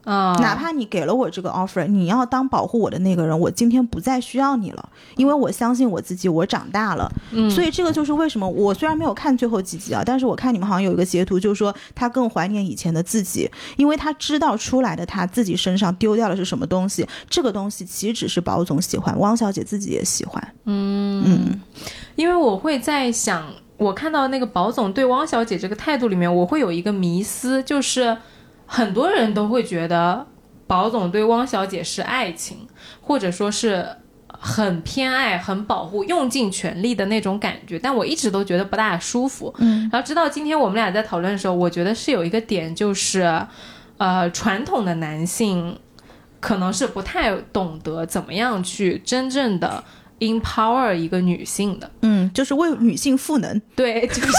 [0.07, 7.11] 啊，哪怕你给了我这个 offer，你要当保护我的那个人，我今天不再需要你了，因为我相信我自己，我长大了。
[7.33, 20.55] 嗯所以这个就是为什么我虽然没有看最后几集啊，但是我看你们好像有一个截图，就是说他更怀念以前的自己，因为他知道出来的他自己身上丢掉的是什么东西，这个东西其实只是宝总喜欢，汪小姐自己也喜欢。
[20.67, 21.61] 嗯
[22.15, 23.45] 因为我会在想，
[23.77, 28.17] 我看到那个宝总对汪小姐这个态度里面，我会有一个迷思，就是
[28.67, 30.27] 很多人都会觉得
[30.67, 32.67] 宝总对汪小姐是爱情，
[33.01, 33.87] 或者说是
[34.29, 39.55] 很偏爱、很保护、用尽全力的那种感觉，但我一直都觉得不大舒服。
[39.59, 43.41] 嗯，然后直到今天我们俩在讨论的时候，我觉得是有一个点，就是
[43.99, 45.79] 呃，传统的男性
[46.41, 49.83] 可能是不太懂得怎么样去真正的
[50.19, 51.91] empower 一个女性的。
[52.03, 53.63] 嗯，就是为女性赋能。
[53.75, 54.31] 对，就是。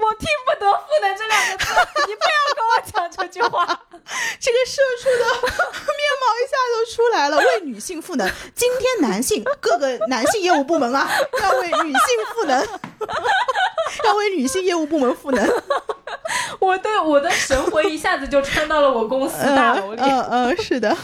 [0.00, 1.72] 我听不得“赋能”这两个字，
[2.06, 3.64] 你不要跟我讲这句话。
[4.40, 8.28] 这个社畜的面貌一下就出来了，为女性赋能。
[8.54, 11.08] 今天男性各个男性业务部门啊，
[11.42, 12.00] 要为女性
[12.34, 12.58] 赋能，
[14.04, 15.46] 要为女性业务部门赋能。
[16.58, 20.96] 我的我的神魂一下子就穿到了我公司大楼里，嗯嗯，是的，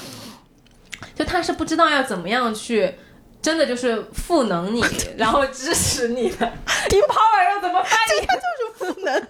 [1.15, 2.99] 就他是不知道要怎么样去。
[3.45, 4.82] 真的就是赋能你，
[5.18, 6.51] 然后支持你的
[6.88, 8.12] empower 要怎么翻译？
[8.24, 8.32] 就
[8.86, 9.12] 是赋能。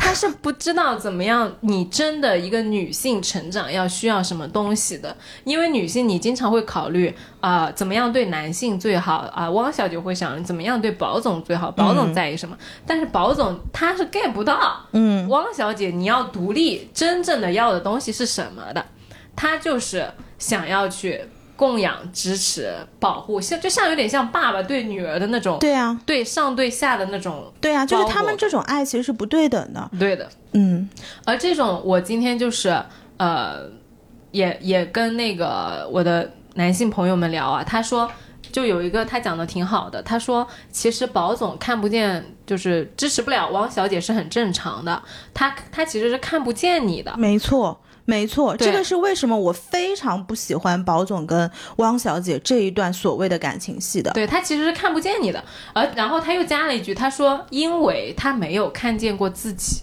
[0.00, 18.84] 他是不知道怎么样，你真的一个女性成长要需要什么东西的，因为女性你经常会考虑啊、怎么样对男性最好啊、汪小姐会想怎么样对宝总最好，宝总在意什么，但是宝总他是 get 不到，嗯，汪小姐你要独立，真正的要的东西是什么的，
[19.36, 20.10] 他就是
[20.42, 21.20] 想要去
[21.54, 29.90] 供养、支持、保护，像就像有点像爸爸对女儿的那种，对啊，对上对下的那种，对啊，就是他们这种爱其实是不对等的。
[29.98, 30.28] 对的。
[30.54, 30.88] 嗯
[31.24, 32.76] 而这种，我今天就是
[33.16, 33.70] 呃，
[34.32, 38.10] 也也跟那个我的男性朋友们聊啊，他说。
[38.50, 47.80] 就有一个他讲的挺好的，他说其实宝总看不见，就是支持不了汪小姐是很正常的，他他其实是看不见你的，没错。
[48.04, 54.10] 没错，这个是为什么我非常不喜欢宝总跟汪小姐这一段所谓的感情戏的。
[54.12, 55.42] 对他其实是看不见你的，
[55.72, 59.82] 而然后他又加了一句，他说因为他没有看见过自己，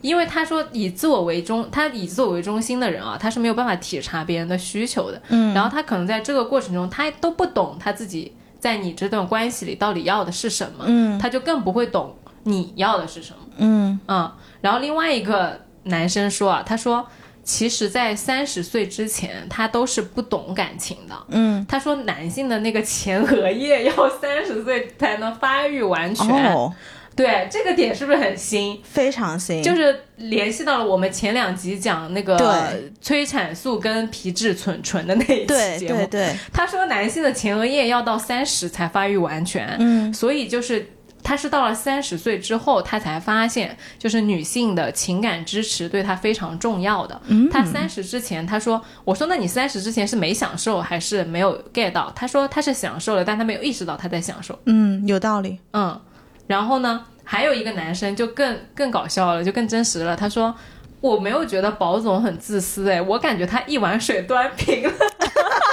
[0.00, 14.00] 因为他说以自我为中，他以自我为中心的人啊，他是没有办法体察别人的需求的，嗯，然后他可能在这个过程中，他都不懂他自己在你这段关系里到底要的是什么，嗯他就更不会懂你要的是什么，嗯。
[14.08, 17.06] 嗯，然后另外一个男生说啊，他说。
[17.44, 21.14] 其实，在三十岁之前，他都是不懂感情的。
[21.28, 26.26] 嗯，他说，男性的那个前额叶要 三十岁才能发育完全。
[26.52, 26.70] 哦，
[27.16, 28.78] 对，这个点是不是很新？
[28.82, 32.70] 非常新，就是联系到了我们前两集讲那个
[33.00, 36.00] 催产素跟皮质醇醇的那一期节目。
[36.00, 39.74] 对对，他说，男性的前额叶要到三十才发育完全。
[39.78, 40.86] 嗯所以就是
[41.22, 47.20] 他是到了三十岁之后，他才发现，就是女性的情感支持对他非常重要的。
[47.26, 54.58] 嗯他三十之前，他说：“我说那你三十之前是没享受还是没有 get 到？”他说他是享受了，但他没有意识到他在享受。
[54.66, 55.58] 嗯，有道理。
[55.72, 56.00] 嗯，
[56.46, 60.16] 然后呢，还有一个男生就更更搞笑了，就更真实了。
[60.16, 60.54] 他说。
[61.00, 64.90] 我没有觉得宝总很自私哎，我感觉他一碗水端平了。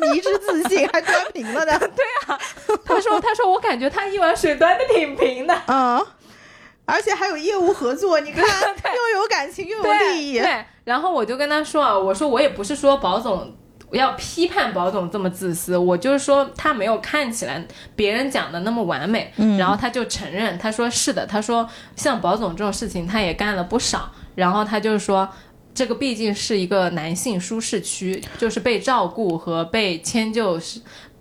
[0.00, 1.90] 迷之自信，还端平了的。
[2.84, 6.04] 他说：“他说我感觉他一碗水端的挺平的。”嗯，
[6.84, 10.40] 而且还有业务合作，你看 又有感情又有利益。
[10.40, 13.54] 对，然后我就跟他说啊，我说我也不是说宝总
[13.92, 19.32] 要批判宝总这么自私，我就是说他没有看起来别人讲的那么完美。
[19.36, 24.10] 嗯然后他就承认，他说是的，他说像宝总这种事情他也干了不少。
[24.34, 25.28] 然后他就说。
[25.74, 30.80] 这个毕竟是一个男性舒适区，就是被照顾和被迁就是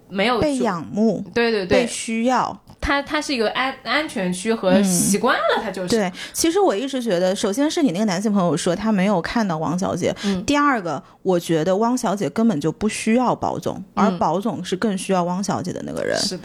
[0.09, 1.81] 没有被仰慕，对对对。
[1.81, 2.59] 被，需要。
[2.81, 5.89] 他他是一个安安全区和习惯了，他就是。
[5.89, 10.43] 对，其实我一直觉得，首先是你那个男性朋友说他没有看到汪小姐，嗯。
[10.45, 14.17] 第二个，我觉得汪小姐根本就不需要宝总，而嗯。
[14.17, 16.17] 宝总是更需要汪小姐的那个人。
[16.17, 16.43] 是的，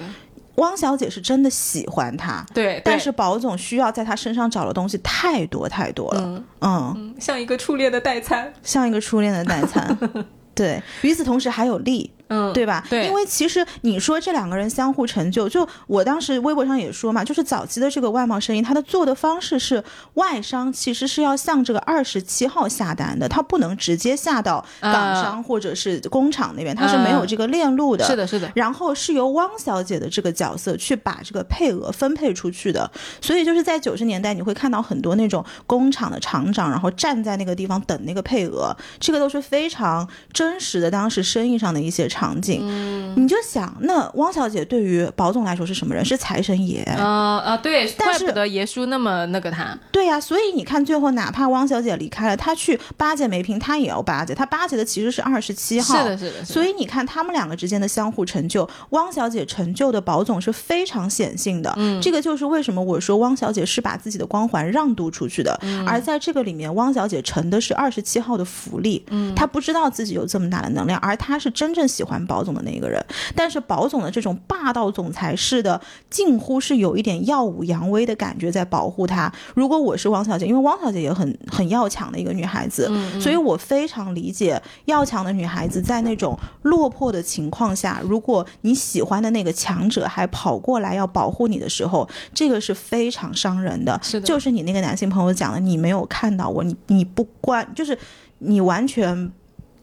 [0.57, 8.53] 汪小姐是真的喜欢他，对，对但是宝总需要在他身上找的东西太多太多了，嗯嗯，嗯像一个初恋的代餐。
[8.63, 9.97] 像一个初恋的代餐。
[10.55, 12.85] 对，与此同时还有利，嗯，对吧？
[12.89, 13.07] 对。
[13.07, 19.83] 因为其实你说这两个人相互成就，就我当时微博上也说嘛，就是早期的这个外贸生意，它的做的方式是
[20.15, 28.05] 外商其实是要向这个二十七号下单的，它不能直接下到港商或者是工厂那边，它是没有这个链路的。
[28.05, 42.61] 是的，是的，然后是由汪小姐的这个角色去把这个配额分配出去的，所以就是在九十年代，你会看到很多那种工厂的厂长，然后站在那个地方等那个配额，这个都是非常真实的当时生意上的一些场景。
[42.63, 46.05] 嗯，你就想，那汪小姐对于宝总来说是什么人？
[46.05, 46.83] 是财神爷。
[46.97, 55.99] 呃呃，对，但是怪不得爷叔那么那个他，对呀、所以你看，最后哪怕汪小姐离开了，她去巴结梅萍，她也要巴结，她巴结的其实是二十七号。
[55.99, 61.75] 是的，是的，是的所以你看他们两个之间的相互成就，汪小姐成就的宝总是非常显性的。
[61.77, 65.59] 嗯，这个就是为什么我说汪小姐是把自己的光环让渡出去的。
[65.63, 69.05] 嗯而在这个里面，汪小姐成的是二十七号的福利。
[69.11, 73.05] 嗯，她不知道自己有这么大的能量，而她是真正喜欢保总的那个人。
[73.35, 75.81] 但是保总的这种霸道总裁式的，
[76.11, 79.33] 近乎是有一点耀武扬威的感觉在保护她。
[79.55, 93.99] 如果我是汪小姐，因为汪小姐也很很要强的一个女孩子，所以我非常理解要强的女孩子在那种落魄的情况下，如果你喜欢的那个强者还跑过来要保护你的时候，这个是非常伤人的。
[94.03, 97.99] 是的就是你那个男性朋友讲的，你没有看到我，你你不关，就是
[98.39, 99.33] 你完全。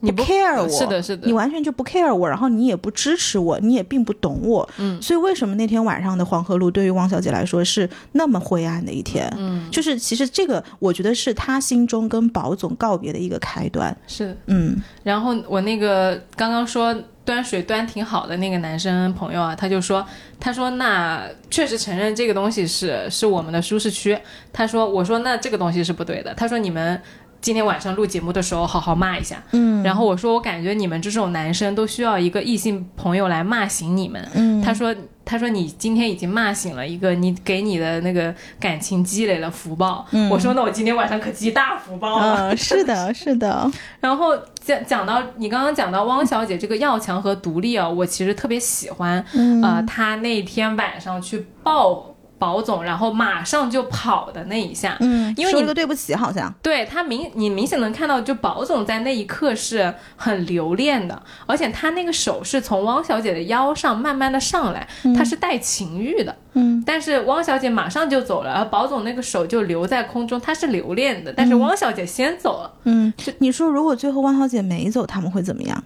[0.04, 9.32] 你不 care 我，是的是的你完全就不 care 我，然后你也不支持我，你也并不懂我，嗯，所以为什么那天晚上的黄河路对于汪小姐来说是那么灰暗的一天？
[9.38, 14.36] 嗯，就是其实这个我觉得是她心中跟宝总告别的一个开端，是。
[14.46, 16.92] 嗯然后我那个刚刚说
[17.24, 20.04] 端水端挺好的那个男生朋友啊，他就说，
[20.40, 24.18] 他说那确实承认这个东西是是我们的舒适区。
[24.52, 26.34] 他说，我说那这个东西是不对的。
[26.34, 27.00] 他说你们。
[27.42, 29.42] 今天晚上录节目的时候，好好骂一下。
[29.50, 34.26] 嗯然后我说，我感觉你们这种男生都需要一个异性朋友来骂醒你们。
[34.34, 40.06] 嗯他说，他说你今天已经骂醒了一个你给你的那个感情积累了福报。
[40.12, 42.50] 嗯我说，那我今天晚上可积大福报了。
[42.50, 43.68] 嗯，是的， 是的，
[43.98, 52.11] 然后讲讲到你刚刚讲到汪小姐这个要强和独立啊，我其实特别喜欢，嗯呃，她那天晚上去抱
[52.42, 75.84] 保总，然后马上就跑的那一下，嗯，因为你说对不起，好像，对他明你明显能看到，就保总在那一刻是很留恋的，而且他那个手是从汪小姐的腰上慢慢的上来，他是带情欲的，嗯，但是汪小姐马上就走了，而保总那个手就留在空中，他是留恋的，但是汪小姐先走了，嗯，你说如果最后汪小姐没走，他们会怎么样？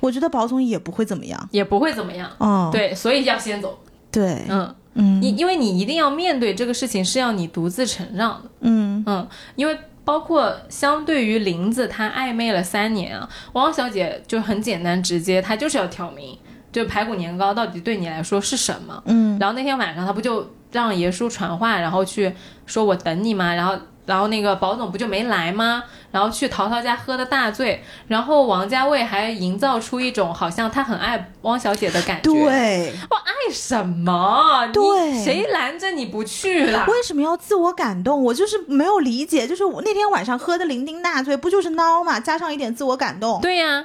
[0.00, 3.78] 我觉得保总也不会怎么样，也不会怎么样，哦，对，所以要先走，
[4.10, 4.74] 对，嗯。
[4.94, 8.50] 嗯因因为你一定要面对这个事情，是要你独自承让的。
[8.60, 16.36] 嗯嗯，因为包括相对于林子，他暧昧了三年啊，汪小姐就很简单直接，她就是要挑明，
[16.72, 19.02] 就排骨年糕到底对你来说是什么。
[19.06, 22.32] 嗯然后那天晚上，她不就让爷叔传话，然后去
[22.66, 23.54] 说我等你吗？
[23.54, 23.76] 然后。
[24.08, 25.84] 然后那个保总不就没来吗？
[26.10, 34.66] 然后去淘淘家喝的大醉，然后王家卫还营造出一种好像他很爱汪小姐的感觉。，对，我爱什么？
[34.72, 36.86] 对谁拦着你不去了？
[36.88, 38.24] 为什么要自我感动？
[38.24, 42.18] 我就是没有理解，就是我那天晚上喝的酩酊大醉，不就是孬嘛？
[42.18, 43.84] 加上一点自我感动，对呀、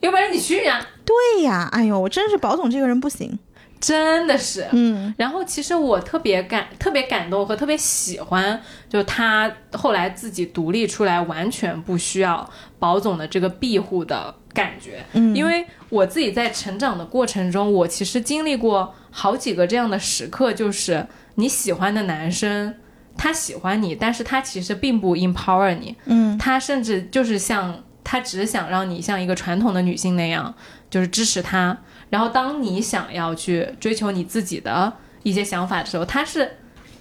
[0.00, 3.38] 有本事你去呀、对呀，哎呦，我真是保总这个人不行，
[3.80, 4.66] 真的是。
[4.72, 12.48] 嗯然后其实我特别感特别感动和特别喜欢，就他后来自己独立出来，完全不需要
[12.78, 15.04] 保总的这个庇护的感觉。
[15.12, 21.06] 嗯，因为我自己在成长的过程中，我其实经历过好几个这样的时刻，就是
[21.36, 22.74] 你喜欢的男生。
[23.20, 30.54] 他喜欢你，但是他其实并不 empower 你，嗯他甚至就是像他只想让你像一个传统的女性那样，
[30.88, 31.76] 就是支持他。
[32.10, 34.92] 然后当你想要去追求你自己的
[35.22, 36.56] 一些想法的时候，他是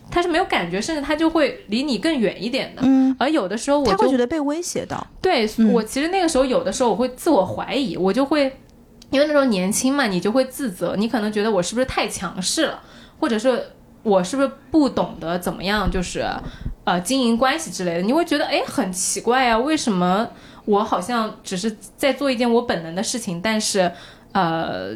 [0.09, 2.81] 他是没有感觉，甚至他就会离你更远一点的。
[2.85, 5.73] 嗯，而有的时候我他会觉得被威胁到，对、嗯。
[5.73, 8.43] 我其实那个时候有的时候我会自我怀疑，我就会
[9.09, 12.81] 因为那时候年轻嘛，你就会自责，你可能觉得我是不是太强势了，
[13.19, 13.71] 或者是
[14.03, 16.25] 我是不是不懂得怎么样就是
[16.85, 20.27] 呃经营关系之类的，你会觉得哎很奇怪啊，为什么
[20.65, 23.91] 我好像只是在做一件我本能的事情，但是
[24.38, 24.95] 呃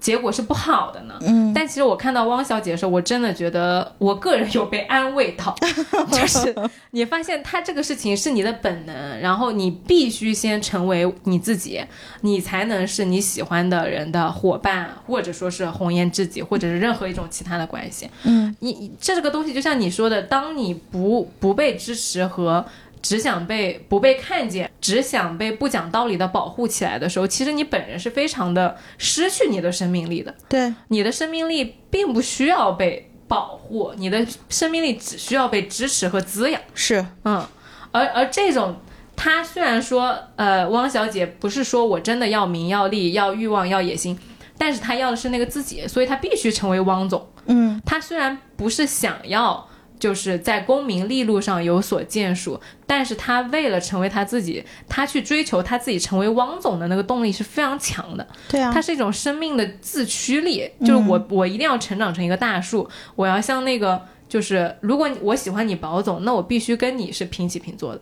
[0.00, 1.18] 结果是不好的呢？
[1.22, 5.52] 嗯但其实我看到汪小姐的时候，我真的觉得我个人有被安慰到，
[6.12, 6.54] 就是
[6.92, 11.84] 你发现她这个事情是你的本能，然后你必须先成为你自己，
[12.20, 18.08] 你才能是你喜欢的人的伙伴，或者说是红颜知己，或者是任何一种其他的关系。
[18.22, 22.64] 嗯你你这个东西就像你说的，当你不不被支持和
[23.02, 30.34] 只想被不被看见，只想被不讲道理的保护起来的时候，其实你本人是非常的失去你的生命力的。
[30.48, 36.60] 对，你的生命力并不需要被保护，你的生命力只需要被支持和滋养。
[36.74, 37.46] 是，嗯，
[37.92, 38.76] 而而这种，
[39.14, 44.18] 他虽然说，呃，汪小姐不是说我真的要名要利要欲望要野心，
[44.56, 47.28] 但是他要的是那个自己，所以他必须成为汪总。
[47.46, 49.67] 嗯，他虽然不是想要。
[49.98, 58.26] 就是在功名利禄上有所建树，但是他为了成为他自己，他去追求他自己成为汪总的那个动力是非常强的。
[58.48, 68.00] 对啊，他是一种生命的自驱力，就是我我一定要成长成一个大树，我要像那个就是如果我喜欢你宝总，那我必须跟你是平起平坐的。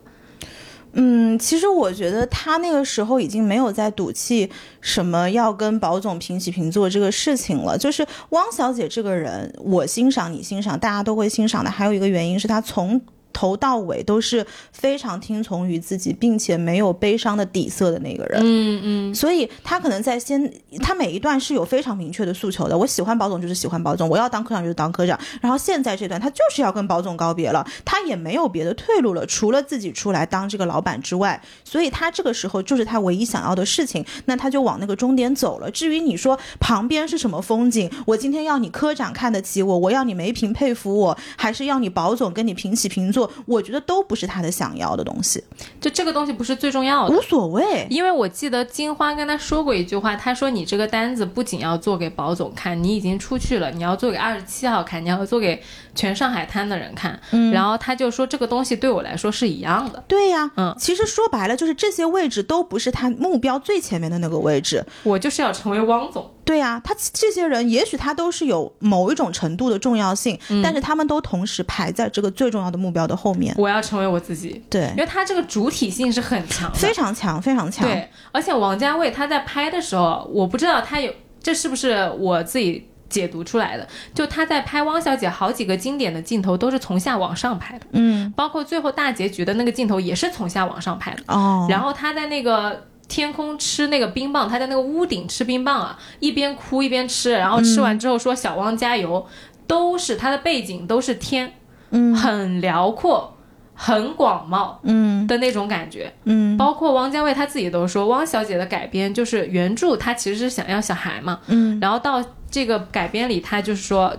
[0.93, 7.77] 嗯，其实我觉得他那个时候已经没有在赌气什么要跟保总平起平坐这个事情了。
[7.77, 11.71] 就是汪小姐这个人，我欣赏你欣赏，大家都会欣赏的。
[11.71, 13.01] 还有一个原因是她从。
[13.37, 18.41] 头到尾都是非常听从于自己，并且没有悲伤的底色的那个人。
[18.43, 22.79] 嗯嗯，所以他可能在先，他每一段是有非常明确的诉求的。
[22.79, 25.21] 我喜欢保总就是喜欢保总，我要当科长就是当科长。
[25.43, 31.39] 然后现在这段他就是要跟保总告别了，他也没有别的退路了，除了自己出来当这个老板之外。
[31.63, 35.71] 所以他这个时候就是他唯一想要的事情，那他就往那个终点走了。
[35.71, 43.26] 至于你说旁边是什么风景，我今天要你科长看得起我，我要你梅平佩服我，还是要你保总跟你平起平坐？
[43.47, 45.43] 我觉得都不是他的想要的东西，
[45.81, 47.87] 就这个东西不是最重要的，无所谓。
[47.91, 55.63] 因为我记得金花跟他说过一句话，他说：“你这个单子不仅要做给保总看，你已经出去了，你要做给二十七号看，你要做给
[55.97, 64.85] 全上海滩的人看。”嗯，然后他就说：“这个东西对我来说是一样的。”对呀，嗯，其实说白了就是这些位置都不是他目标最前面的那个位置。
[65.03, 66.31] 我就是要成为汪总。
[66.45, 73.53] 对呀，他这些人也许他都是有某一种程度的重要性，但是他们都同时排在这个最重要的目标的后面。
[73.59, 77.85] 我要成为我自己，对，因为他这个主体性是很强，非常强，非常强。
[77.85, 91.23] 对，而且王家卫他在拍的时候，我不知道他有这是不是我自己解读出来的，就他在拍汪小姐好几个经典的镜头都是从下往上拍的，嗯，包括最后大结局的那个镜头也是从下往上拍的。
[91.29, 92.87] 哦，然后他在那个。
[93.09, 99.25] 天空吃那个冰棒，他在那个屋顶吃冰棒啊，一边哭一边吃，然后吃完之后说“小汪加油”，
[99.69, 101.53] 都是他的背景都是天，
[101.91, 103.37] 嗯，很辽阔，
[103.75, 105.25] 很广袤，嗯。
[105.29, 112.21] 的那种感觉，嗯，包括汪家卫他自己都说，汪小姐的改编就是原著，他其实是想要小孩嘛，嗯，然后到
[112.57, 114.17] 这个改编里，他就是说，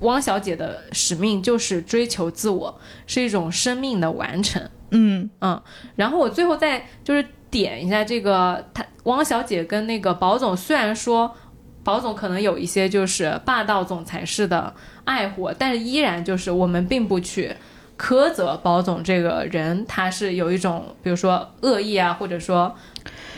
[0.00, 5.62] 汪小姐的使命就是追求自我，是一种生命的完成，嗯嗯，
[5.94, 7.22] 然后我最后再就是。
[7.50, 11.32] 点一下这个，他汪小姐跟那个保总，虽然说
[11.84, 14.74] 保总可能有一些就是霸道总裁式的
[15.04, 17.54] 爱护，但是依然就是我们并不去
[17.96, 22.74] 苛责保总这个人，他是有一种比如说恶意啊，或者说。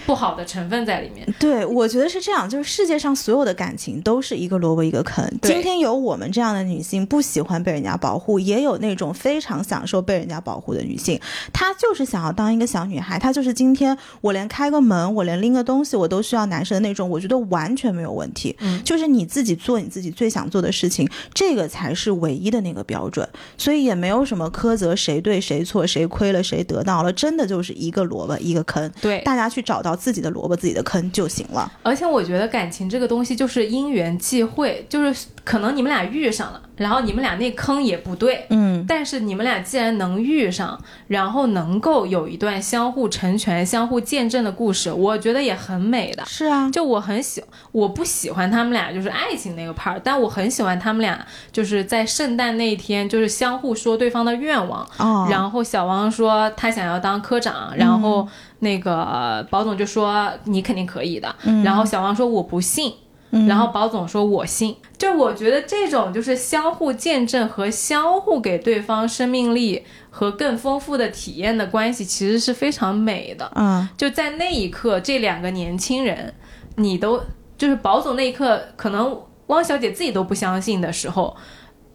[0.06, 1.26] 不好的成分在里面。
[1.38, 5.28] 对，我觉得是这样，就是世界上所有的感情都是一个萝卜一个坑。
[5.42, 11.20] 今天有我们这样的女性不喜欢被人家保护，也有那种非常享受被人家保护的女性，
[11.52, 18.54] 她就是想要当一个小女孩，她就是今天我连开个门，我连拎个东西我都需要男生的那种，我觉得完全没有问题。
[18.60, 23.28] 嗯，就是你自己做你自己最想做的事情，这个才是唯一的那个标准。
[23.58, 28.88] 所以也没有什么苛责谁对谁错，谁亏了谁得到了，真的就是一个萝卜一个坑。
[29.00, 29.95] 对，大家去找到。
[29.96, 31.72] 自己的萝卜，自己的坑就行了。
[31.82, 36.60] 而且我觉得感情这个东西就是因缘际会，就是可能你们俩遇上了。
[36.76, 46.22] 然后你们俩那坑也不对，嗯，但是你们俩既然能遇上，然后能够有一段相互成全、相互见证的故事，我觉得也很美的。
[46.26, 47.42] 是啊，就我很喜，
[47.72, 51.18] 我不喜欢他们俩就是爱情那个 part，但我很喜欢他们俩
[51.50, 54.86] 就是在圣诞那一天就是相互说对方的愿望。
[54.98, 58.28] 哦，然后小王说他想要当科长，然后
[58.58, 61.34] 那个宝总就说你肯定可以的，
[61.64, 62.92] 然后小王说我不信。
[63.46, 73.50] 然后保总说：“我信。”就我觉得这种就是相互见证和相互给对方生命力和更丰富的体验的关系，其实是非常美的。
[73.54, 76.32] 嗯，就在那一刻，这两个年轻人，
[76.76, 77.20] 你都
[77.58, 81.36] 就是保总那一刻，可能汪小姐自己都不相信的时候，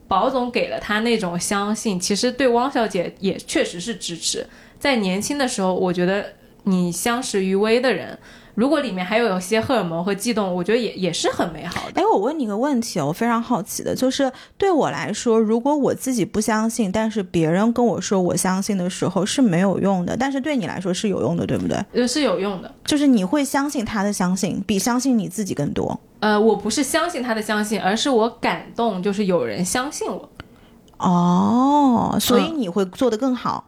[0.08, 4.46] 保总给了她那种相信，其实对汪小姐也确实是支持。
[4.80, 6.34] 在年轻的时候，我觉得
[6.64, 8.20] 你相识于微的人。
[8.62, 12.00] 如果里面还有有些荷尔蒙和悸动，我觉得也也是很美好的。
[12.00, 21.76] 哎，我问你个问题，我非常好奇的，就是对我来说，如果我自己不相信，但是别人跟我说我相信的时候是没有用的，但是对你来说是有用的，对不对？
[21.92, 26.00] 呃，是有用的，就是你会相信他的相信，比相信你自己更多。
[26.20, 30.30] 呃，我不是相信他的相信，而是我感动，就是有人相信我。
[31.00, 33.66] 哦，所以你会做得更好。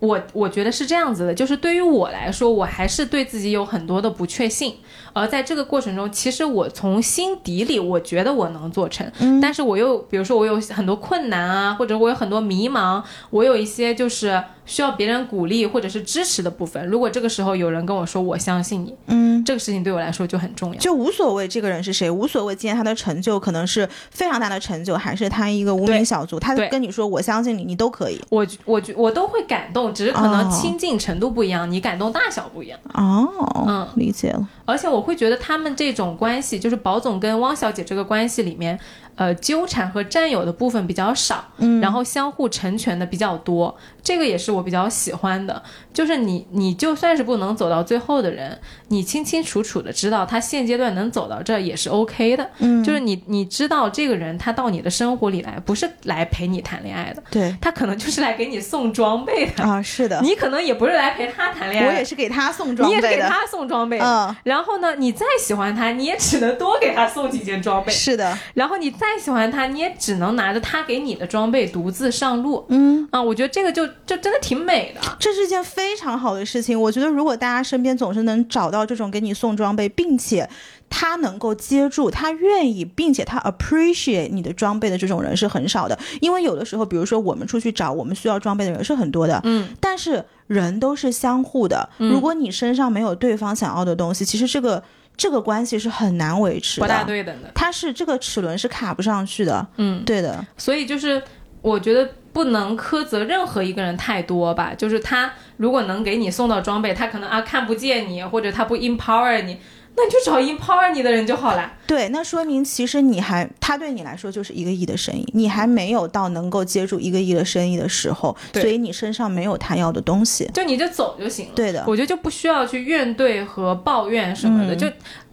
[0.00, 4.76] 我我觉得是这样子的，就是对于我来说，我还是对自己有很多的不确信。
[5.12, 9.10] 而在这个过程中，其实我从心底里我觉得我能做成，
[9.40, 16.86] 但是我又比如说我有很多困难啊，或者我有很多迷茫，我有一些就是需要别人鼓励或者是支持的部分。
[16.86, 20.78] 如果这个时候有人跟我说我相信你，嗯，这个事情对我来说就很重要。
[20.78, 28.20] 就无所谓这个人是谁，无所谓今天他的成就可能是非常大的成就，还是他一个无名小卒，他对跟你说我相信你，你都可以。
[28.28, 32.78] 我我我都会感动，只是可能哦亲近程度不一样，你感动大小不一样。
[32.94, 34.48] 哦，嗯理解了。
[34.64, 38.78] 而且我我会觉得他们这种关系，就是宝总跟汪小姐这个关系里面，
[39.20, 45.62] 呃，纠缠和占有的部分比较少，嗯然后相互成全的比较多，这个也是我比较喜欢的。
[45.92, 52.48] 就是你，你就算是不能走到最后的人，你清清楚楚的知道他现阶段能走到这儿也是 OK 的。
[52.60, 59.62] 嗯，就是你，你知道这个人他到你的生活里来，不是来陪你谈恋爱的，对他可能就是来给你送装备的。
[59.62, 63.16] 啊，是的，你可能也不是来陪他谈恋爱，我也是给他送装备你也是。
[63.16, 64.06] 给他送装备的。
[64.06, 67.92] 嗯，然后呢，你再喜欢他，你也只能多给他送几件装备。
[67.92, 72.64] 是的，然后你再喜欢他，你也只能拿着他给你的装备独自上路。
[72.68, 73.08] 嗯。
[73.10, 75.00] 啊，我觉得这个就就真的挺美的。
[75.18, 76.80] 这是一件非常好的事情。
[76.80, 80.48] 我觉得，如果大家身边总是能找到这种给你送装备，并且
[80.88, 85.98] 他能够接住，他愿意，并且他 appreciate 你的装备的这种人是很少的。
[86.20, 91.88] 因为有的时候，比如说我们出去找我们需要装备的人是很多的，嗯，但是人都是相互的。
[91.98, 94.80] 如果你身上没有对方想要的东西，其实这个
[95.20, 97.04] 这个关系是很难维持不大。
[97.04, 97.50] 对等的。
[97.54, 99.66] 它是这个齿轮是卡不上去的。
[99.76, 101.22] 嗯，对的，所以就是
[101.60, 104.72] 我觉得不能苛责任何一个人太多吧。
[104.74, 109.58] 就是他如果能给你送到装备，他可能啊看不见你，或者他不 empower 你，
[110.00, 111.70] 那你就找 empower 你的人就好了。
[111.86, 120.48] 对，那说明其实你还，他对你来说就是一个亿的生意，你还没有到能够接住一个亿的生意的时候，所以你身上没有他要的东西。
[120.54, 121.52] 就你就走就行了。
[121.54, 124.86] 对的，我觉得就不需要去怨怼和抱怨什么的，嗯就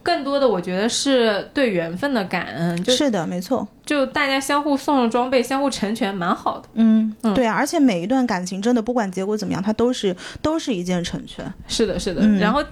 [0.03, 3.65] 更多的我觉得是对缘分的感恩，就是的，没错。
[3.85, 6.67] 就大家相互送了装备，相互成全，蛮好的。
[6.73, 11.45] 嗯，嗯对啊，而且每一段感情真的不管结果怎么样，它都是都是一件成全。
[11.67, 12.21] 是的，是的。
[12.23, 12.63] 嗯然后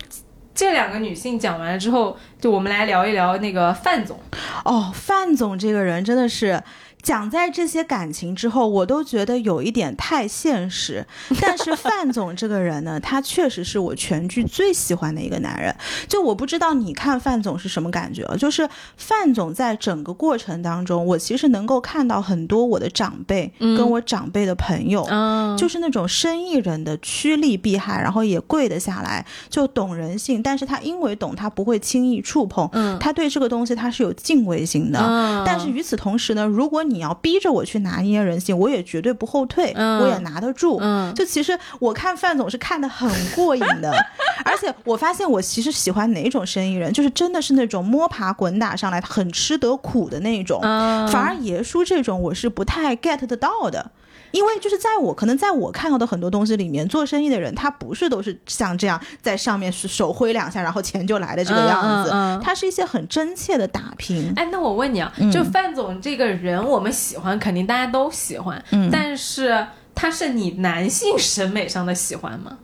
[0.55, 4.17] 这两个女性讲完了之后，就我们来聊一聊那个范总。
[4.63, 6.63] 哦，范总这个人真的是。
[7.05, 11.05] 讲在这些感情之后，我都觉得有一点太现实。
[11.39, 15.73] 但是范总这个人呢，他确实是我全剧最喜欢的一个男人。
[16.07, 18.35] 就我不知道你看范总是什么感觉啊？
[18.35, 18.67] 就是
[18.97, 30.41] 范总在整个过程当中，我其实能够看到很多我的长辈跟我长辈的朋友，嗯，就是那种生意人的趋利避害，然后也跪得下来，就懂人性。
[30.41, 34.99] 但是他因为懂，他不会轻易触碰，嗯他对这个东西他是有敬畏心的。
[34.99, 40.77] 嗯但是与此同时呢，如果你要逼着我去拿捏人性，我也绝对不后退，嗯我也拿得住。
[40.81, 43.91] 嗯就其实我看范总是看得很过瘾的，
[44.45, 50.59] 而且我发现我其实喜欢哪种生意人，就是真的是那种摸爬滚打上来很吃得苦的那种。
[50.63, 53.91] 嗯反而爷叔这种我是不太 get 得到的。
[54.35, 64.33] 因为就是在我可能在我看到的很多东西里面，做生意的人他不是都是像这样在上面是手挥两下，然后钱就来的这个样子，嗯嗯嗯他是一些很真切的打拼。
[64.35, 72.57] 哎，那我问你啊，嗯就范总这个人，我们喜欢，肯定大家都喜欢，嗯但是他是你男性审美上的喜欢吗？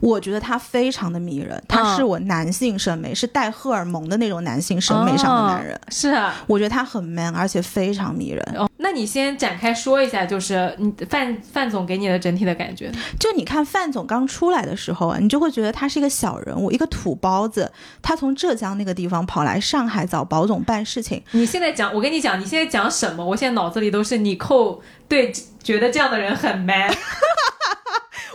[0.00, 5.74] 我觉得他非常的迷人，他是我男性审美，是带荷尔蒙的那种男性审美上的男人。
[5.74, 6.32] 哦是啊。
[6.46, 8.40] 我觉得他很 man，而且非常迷人。
[8.56, 12.92] 哦，那你先展开说一下，就是你范范总给你的整体的感觉。
[13.18, 17.72] 就你看范总刚出来的时候啊，你就会觉得他是一个小人物，一个土包子。
[18.02, 23.24] 他从浙江那个地方跑来上海找保总办事情，你现在讲，我跟你讲，你现在讲什么？
[23.24, 25.32] 我现在脑子里都是你扣对，
[25.62, 26.94] 觉得这样的人很 man。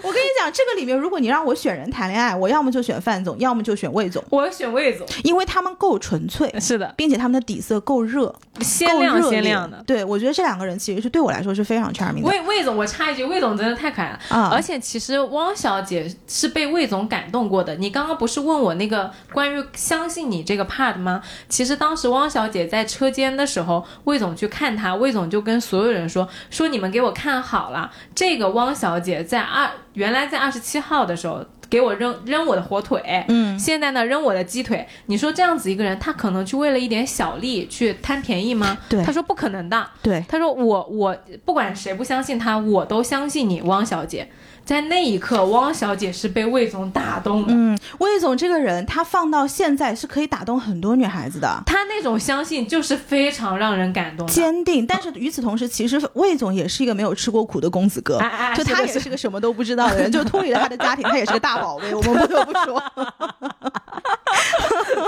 [0.01, 9.84] 我跟你讲，这个里面如果你让我选人谈恋爱，我要么就选范总，要么就选魏总，我选魏总，因为他们够纯粹，是的，并且他们的底色够热，鲜亮够热烈鲜亮的。
[9.85, 14.19] 对，我觉得这两个人其实是对我来说是非常 charming 的魏魏总，我插一句，魏总真的太可爱了。
[14.30, 14.49] 啊。
[14.51, 17.76] 而且其实汪小姐是被魏总感动过的。
[17.76, 21.21] 你刚刚不是问我那个关于相信你这个 part 吗？
[21.47, 29.69] 其实当时汪小姐在车间的时候，魏总去看她，魏总就跟所有人说说你们给我看好了，这个汪小姐在二
[29.99, 31.45] 原来在二十七号的时候。
[31.69, 34.88] 给我扔扔我的火腿，嗯，现在呢扔我的鸡腿。
[35.05, 38.76] 你说这样子一个人，他可能去为了一点小利去贪便宜吗？
[38.89, 39.88] 对他说不可能的。
[40.01, 41.15] 对，他说我我
[41.45, 44.27] 不管谁不相信他，我都相信你，汪小姐。
[44.70, 47.48] 在那一刻，汪小姐是被魏总打动的。
[47.52, 51.64] 嗯，魏总这个人，他放到现在是可以打动很多女孩子的。
[51.66, 54.86] 他那种相信就是非常让人感动，坚定。
[54.86, 62.80] 但是与此同时，其实魏总也是一个没有吃过苦的公子哥，哎哎就他也是个什么都不知道的人，就脱离了他的家庭，他也是个大宝贝， 我们不得不说。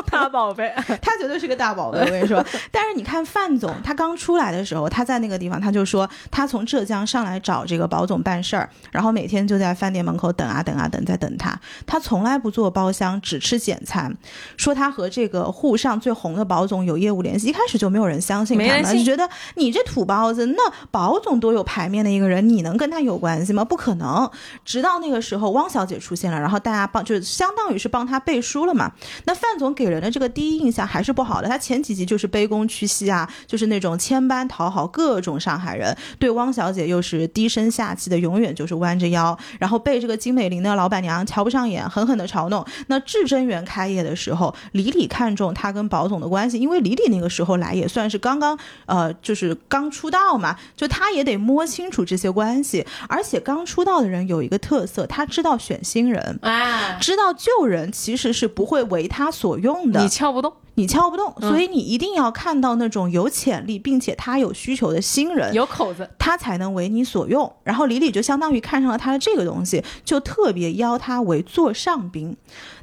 [0.09, 2.43] 大宝贝， 他绝对是个大宝贝，我跟你说。
[2.71, 11.59] 但是你看范总，他刚出来的时候，他在那个地方，他就说他从浙江上来找这个保总办事儿，然后每天就在饭店门口等啊等啊等，在等他。
[11.85, 14.15] 他从来不做包厢，只吃简餐。
[14.55, 23.65] 说他和这个沪上最红的保总有业务联系，一开始就没有人相信他们，就觉得你这土包子，那保总多有牌面的一个人，你能跟他有关系吗？
[23.65, 24.31] 不可能。
[24.63, 28.89] 直到那个时候，汪小姐出现了，然后大家帮，就是相当于是帮他背书了嘛。
[29.25, 42.65] 那范总给人的这个第一印象还是不好的，他前几集就是卑躬屈膝啊，就是那种千般讨好各种上海人，对汪小姐又是低声下气的，永远就是弯着腰，然后被这个金美玲的老板娘瞧不上眼，狠狠的嘲弄。
[42.87, 60.53] 那至臻园开业的时候，李李看中他跟宝总的关系，因为李李那个时候来也算是刚刚呃，就是刚出道嘛，就他也得摸清楚这些关系，而且刚出道的人有一个特色，他知道选新人，哎，知道旧人其实是不会为他所用的，你撬不动。
[60.75, 67.51] 你撬不动，所以你一定要看到那种有潜力并且他有需求的新人，有口子，他才能为你所用。
[67.63, 72.35] 然后李李就相当于看上了他的这个东西，就特别邀他为座上宾。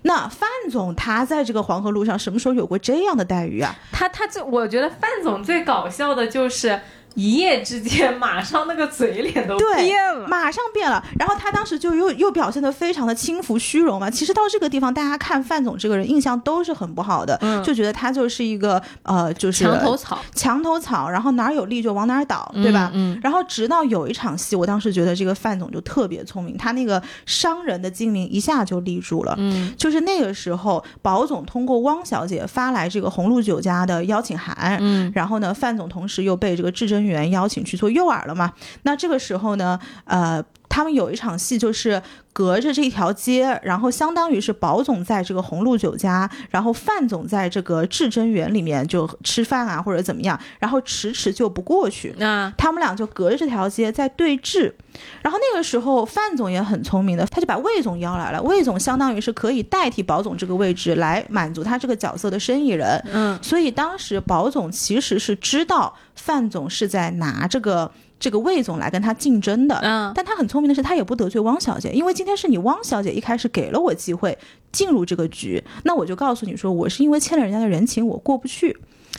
[0.03, 3.75] 那范总他在这个黄河路上什么时候有过这样的待遇啊？
[3.91, 6.81] 他他这，我觉得范总最搞笑的就是。
[7.19, 11.05] 一夜之间，马上那个嘴脸都变了，马上变了。
[11.19, 14.09] 然后他当时就又又表现的非常的轻浮虚荣嘛。
[14.09, 22.93] 其实到这个地方，大家看范总这个人印象都是很不好的，就觉得他就是一个呃，就是墙头草，墙头草，然后哪儿有利就往哪儿倒，对吧？
[22.95, 23.19] 嗯。
[23.21, 29.35] 然后直到有一场戏，我当时觉得这个范总就特别聪明，他那个商人的精明一下就立住了。
[29.39, 29.75] 嗯。
[29.77, 35.11] 就是那个时候，保总通过汪小姐发来这个红鹿酒家的邀请函，嗯。
[35.13, 38.53] 然后呢，范总同时又被这个至臻员邀请去做诱饵了嘛？
[38.83, 40.45] 那这个时候呢，呃，
[40.79, 42.01] 他们有一场戏，就是
[42.33, 52.15] 隔着这一条街，然后相当于是保总在这个红鹿酒家，然后范总在这个至臻园里面就吃饭啊，或者怎么样，然后迟迟就不过去。
[52.19, 54.73] 那他们俩就隔着这条街在对峙。
[55.21, 58.41] 然后那个时候，范总也很聪明的，他就把魏总邀来了。
[58.43, 63.05] 魏总相当于是可以代替保总这个位置来满足他这个角色的生意人。
[63.13, 69.77] 嗯，所以当时保总其实是知道范总是在拿这个这个魏总来跟他竞争的。
[69.83, 74.37] 嗯，但他很聪明的是，他也不得罪汪小姐，因为今天是你汪小姐一开始给了我机会
[74.73, 78.77] 进入这个局，那我就告诉你说，我是因为欠了人家的人情，我过不去，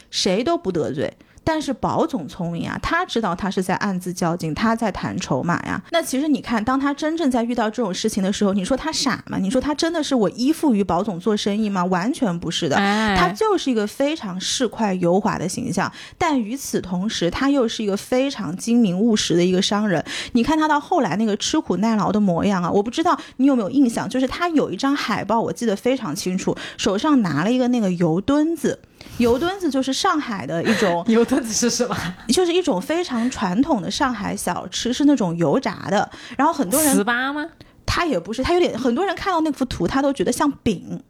[0.10, 1.14] 谁都不得罪。
[1.52, 5.82] 但是宝总聪明啊，他知道他是在暗自较劲，他在谈筹码呀。
[5.90, 9.40] 那其实你看，当他真正在遇到这种事情的时候，你说他傻吗？
[9.40, 11.84] 你说他真的是我依附于宝总做生意吗？
[11.86, 12.76] 完全不是的，
[13.18, 15.92] 他就是一个非常市侩油滑的形象。
[16.20, 20.06] 但与此同时，他又是一个非常精明务实的一个商人。
[20.34, 28.78] 你看他到后来那个吃苦耐劳的模样啊，我不知道你有没有印象，就是他有一张海报，我记得非常清楚，手上拿了一个那个油墩子。
[29.18, 31.96] 油墩子就是上海的一种， 油墩子是什么？
[32.30, 36.10] 就是一种非常传统的上海小吃，是那种油炸的。
[36.38, 37.46] 然后很多人糍粑吗？
[37.86, 38.78] 它也不是，它有点。
[38.78, 41.02] 很多人看到那幅图，他都觉得像饼。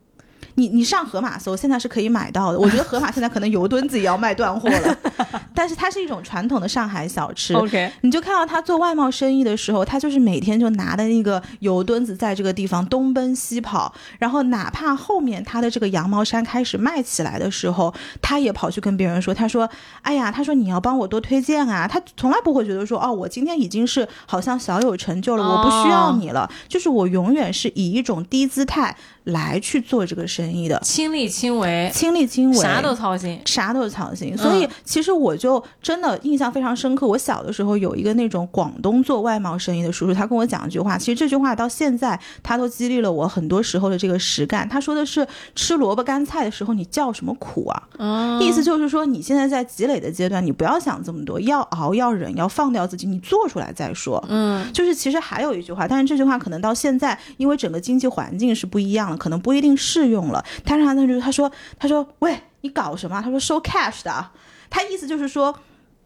[0.60, 2.60] 你你上盒马搜，现在是可以买到的。
[2.60, 4.98] 我觉得盒马现在可能油墩子也要卖断货了，
[5.56, 7.54] 但是它是一种传统的上海小吃。
[7.54, 19.70] OK，你就看到他做外贸生意的时候，他就是每天就拿的那个油墩子在这个地方东奔西跑，然后哪怕后面他的这个羊毛衫开始卖起来的时候，他也跑去跟别人说，他说
[20.04, 28.94] ：“哎呀，他说你要帮我多推荐啊。”他从来不会觉得说：“哦，我今天已经是好像小有成就了，我不需要你了。”就是我永远是以一种低姿态。
[29.30, 34.38] 来去做这个生意的，亲力亲为，亲力亲为，啥都操心，啥都操心。
[34.38, 37.08] 所以其实我就真的印象非常深刻。
[37.08, 44.68] 我小的时候有一个那种广东做外贸生意的叔叔，他跟我讲一句话，其实这句话到现在他都激励了我很多时候的这个实干。
[44.68, 45.26] 他说的是
[45.56, 48.40] 吃萝卜干菜的时候你叫什么苦啊？
[48.42, 54.24] 意思就是说你现在在积累的阶段，你不要想这么多，要熬要忍，要放掉自己，你做出来再说。
[54.30, 59.18] 嗯，就是其实还有一句话，但是这句话可能到现在因为整个经济环境是不一样了。
[59.20, 63.22] 可能不一定适用了，但是他那就他说他说喂你搞什么？
[63.22, 64.30] 他说收 cash 的，
[64.70, 65.54] 他意思就是说，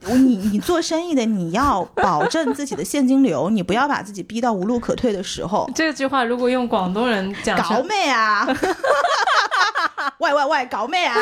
[0.05, 5.69] 你你做生意的你要保证自己的现金流，你不要把自己逼到无路可退的时候。
[5.73, 8.45] 这句话如果用广东人讲，搞妹啊，
[10.19, 11.15] 喂喂喂，搞妹啊，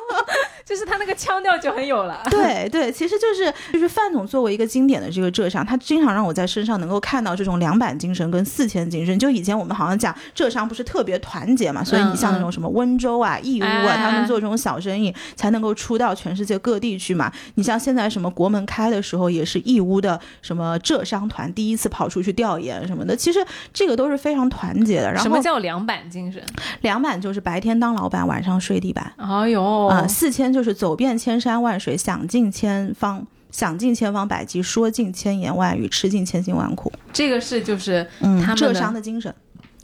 [0.64, 2.22] 就是他那个腔调就很有了。
[2.30, 9.18] 对对，其实就是就是范总作为一个经典的这个浙商，他经常让我在身上能够看到这种两板精神跟四千精神。
[9.18, 17.32] 就以前我们好像讲浙商不是特别团结嘛，所以你像那种什么温州啊、义乌啊，他们做这种小生意才能够出到全世界各地去嘛。
[17.54, 25.06] 你像现在什么国门开的时候，也是义乌的什么浙商团第一次跑出去调研什么的，其实这个都是非常团结的。
[25.10, 26.42] 然后什么叫两板精神？
[26.82, 29.12] 两板就是白天当老板，晚上睡地板。
[29.16, 36.92] 哎呦啊，四千就是走遍千山万水，想尽千方想尽千方百计，说尽千言万语，吃尽千辛万苦。
[37.12, 39.34] 这个是就是他们浙商的精神。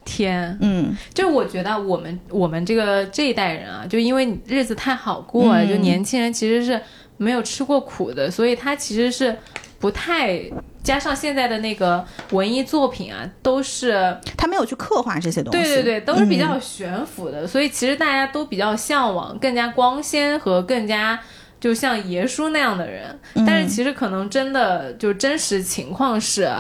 [0.05, 6.81] 天，嗯，就我觉得我们我们这个这一代人啊，就因为日子太好过了，就年轻人其实是
[7.19, 9.37] 没有吃过苦的，所以他其实是
[9.79, 10.43] 不太
[10.83, 21.19] 加上现在的那个文艺作品啊，都是他没有去刻画这些东西，对对对，都是比较悬浮的，所以其实大家都比较向往更加光鲜和更加
[21.61, 26.53] 就像爷叔那样的人，但是其实可能真的就真实情况是。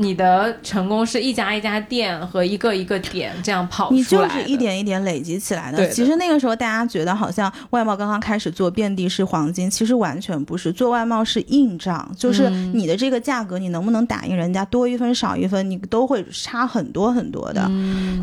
[0.00, 5.86] 你的成功是一家一家店和一个一个点这样跑出来你就是一点一点累积起来的。
[5.90, 10.72] 其实那个时候大家觉得好像外贸刚刚开始做遍地是黄金，其实完全不是。
[10.72, 17.70] 做外贸是硬仗，就是你的这个价格你能不能打赢人家，多一分少一分，你都会差很多很多的。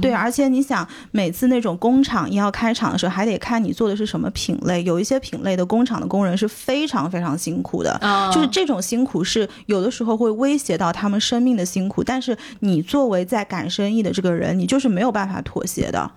[0.01, 4.83] 对，而且你想每次那种工厂要开厂的时候，还得看你做的是什么品类。
[4.83, 7.99] 有一些品类的工厂的工人是非常非常辛苦的，
[8.33, 11.66] 就是这种辛苦是有的时候会威胁到他们生命的。
[11.67, 16.09] 辛苦，但是你作为在赶生意的这个人，你就是没有办法妥协的。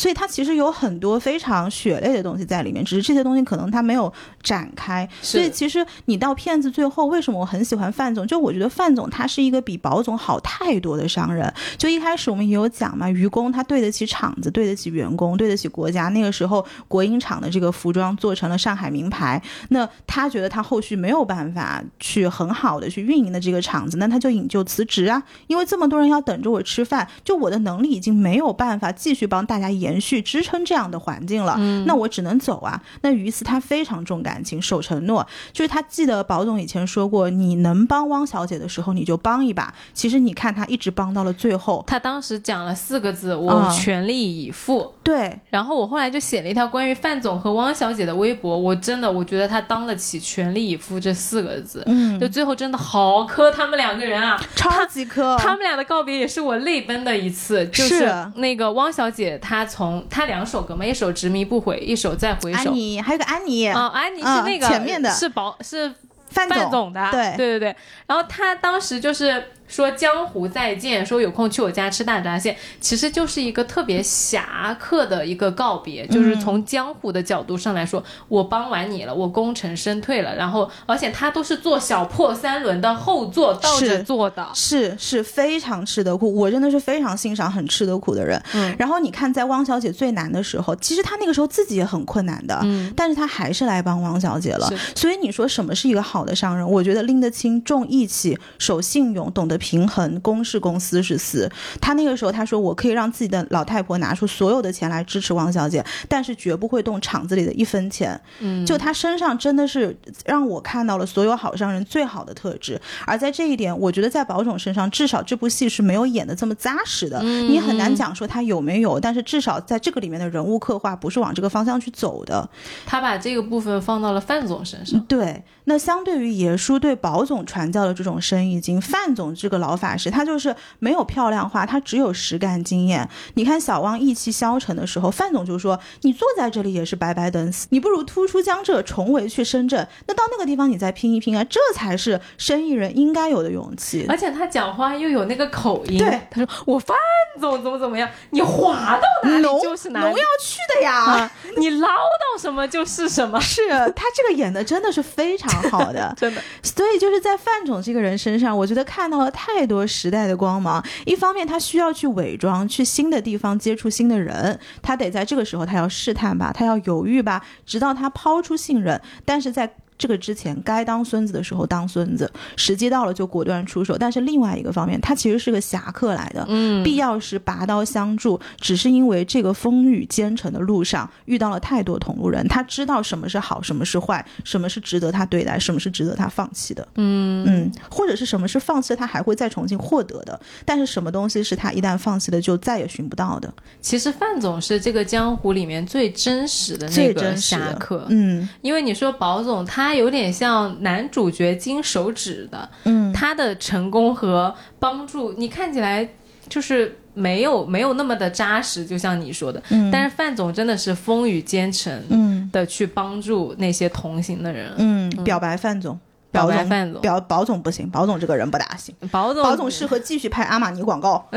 [0.00, 4.10] 所以它其实有很多非常血泪的东西在里面，只是这些东西可能它没有
[4.42, 5.06] 展开。
[5.20, 8.26] 所以其实你到片子最后，为什么我很喜欢范总？
[8.26, 11.52] 就我觉得范总他是一个比宝总好太多的商人。
[11.76, 16.08] 就一开始我们也有讲嘛，愚公他对得起厂子，对得起员工，对得起国家。
[16.08, 29.89] 那个时候国营厂的这个服装做成了上海名牌，那他觉得他后续没有办法去很好的去运营的这个厂子，那他就引咎辞职啊，因为这么多人要等着我吃饭，就我的能力已经没有办法继续帮大家演。
[29.90, 32.80] 延续支撑这样的环境了，那我只能走啊。
[33.02, 39.74] 那于此他非常重感情，守承诺，就是他记得宝总以前说过，你能帮汪小姐的时候你就帮一把。
[39.92, 44.94] 其实你看他一直帮到了最后，他当时讲了四个字：我全力以赴。
[45.02, 51.82] 对，然后我后来就写了一条关于范总和汪小姐的微博，我真的我觉得他当得起全力以赴这四个字。
[51.86, 55.36] 嗯，就最后真的好磕他们两个人啊，超级磕。
[55.38, 59.66] 他们俩的告别也是我泪奔的一次，就是那个汪小姐她。
[59.70, 62.70] 从他两首歌嘛，一首执迷不悔，一首再回首。
[62.70, 65.94] 安妮，还有个安妮哦，安妮是那个前面的，是宝是
[66.28, 67.76] 范总的，对对对对。
[68.06, 69.52] 然后他当时就是。
[69.70, 88.42] 说江湖再见，说有空去我家吃大闸蟹，其实就是一个特别侠客的一个告别，就是从江湖的角度上来说，我帮完你了，我功成身退了，然后而且他都是坐小破三轮的后座倒着坐的，是是非常吃得苦，我真的是非常欣赏很吃得苦的人。
[88.54, 94.68] 嗯，然后你看在汪小姐最难的时候，其实她那个时候自己也很困难的，嗯，但是她还是来帮汪小姐了。
[94.96, 96.68] 所以你说什么是一个好的商人？
[96.68, 99.59] 我觉得拎得清、重义气、守信用、懂得。
[99.60, 101.48] 平衡公是公私是私，
[101.80, 108.20] 他那个时候他说我可以让自己的老太婆拿出所有的钱来支持王小姐，但是绝不会动厂子里的一分钱。
[108.40, 117.22] 嗯，就他身上真的是让我看到了所有好商人最好的特质，而在这一点，我觉得在宝总身上，至少这部戏是没有演的这么扎实的。
[117.22, 122.48] 你很难讲说他有没有，但是至少在这个里面的人物刻画不是往这个方向去走的。
[122.86, 124.98] 他把这个部分放到了范总身上。
[125.06, 129.50] 对，那相对于爷叔对宝总传教的这种生意经，范总这。
[129.50, 133.08] 个老法师，他就是没有漂亮话，他只有实干经验。
[133.34, 139.88] 你看小汪意气消沉的时候，范总就说：“你坐在这里也是白白等死，你不如突出江浙，重回去深圳。
[140.06, 146.96] 那到那个地方你再拼一拼啊，这才是生意人应该有的勇气。”而且他讲话又有那个口音，对，他说：“我范
[147.40, 156.40] 总怎么怎么样，你滑到哪里就是哪里，农要去的呀，你捞到什么就是什么。”是他这个演的真的是非常好的， 真的。
[156.62, 159.30] 所以就是在范总这个人身上，我觉得看到了。
[159.32, 169.00] 太多时代的光芒，一方面他需要去伪装，去新的地方接触新的人，他得在这个时候他要试探吧，他要犹豫吧，直到他抛出信任。
[169.24, 173.98] 但是在这个之前该当孙子的时候当孙子，时机到了就果断出手。
[173.98, 186.88] 但是另外一个方面，他其实是个侠客来的，嗯，必要时拔刀相助，只是因为这个风雨兼程的路上遇到了太多同路人，他知道什么是好，什么是坏，什么是值得他对待，什么是值得他放弃的。
[186.94, 193.52] 嗯嗯，或者是什么是放弃了他还会再重新获得的，但是什么东西是他一旦放弃了就再也寻不到的。
[193.82, 206.08] 其实范总是这个江湖里面最真实的那个侠客，嗯因为你说宝总他有点像男主角金手指的，嗯，他的成功和帮助，你看起来
[206.48, 209.90] 就是没有没有那么的扎实，就像你说的，嗯。
[209.90, 212.48] 但是范总真的是风雨兼程嗯。
[212.52, 214.72] 的去帮助那些同行的人。
[214.78, 215.98] 嗯，表白范总。
[216.30, 218.94] 表总白范总表宝总不行，宝总这个人不大行。
[219.10, 221.26] 宝总，宝总适合继续拍阿玛尼广告。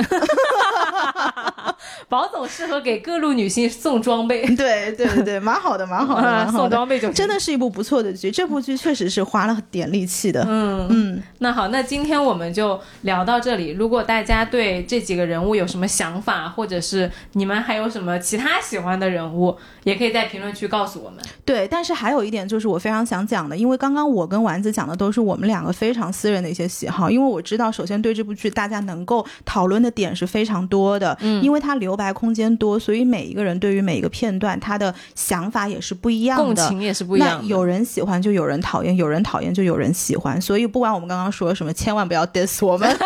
[2.07, 6.69] 宝总适合给各路女性送装备，对对对对，蛮好的，蛮好的， 蛮好送。
[6.69, 10.45] 装备就真的是一部不错的剧，这部剧确实是花了点力气的。
[10.47, 13.71] 嗯嗯，那好，那今天我们就聊到这里。
[13.71, 21.19] 如果大家对这几个人物有什么想法，或者是你们还有什么其他喜欢的人物，也可以在评论区告诉我们。
[21.43, 21.67] 对。
[21.67, 37.43] 但是还有一点就是我非常想讲的，因为刚刚我跟丸子讲的都是我们两个非常私人的一些喜好，因为我知道，首先对这部剧大家能够讨论的点是非常多的，嗯，因为它留白空间多，所以每一个人对于每一个片段他的想法也是不一样的，共情也是不一样的。
[37.43, 42.89] 那有人喜欢就有人讨厌，有人讨厌就有人喜欢，所以不管我们刚刚说什么，千万不要 diss 我们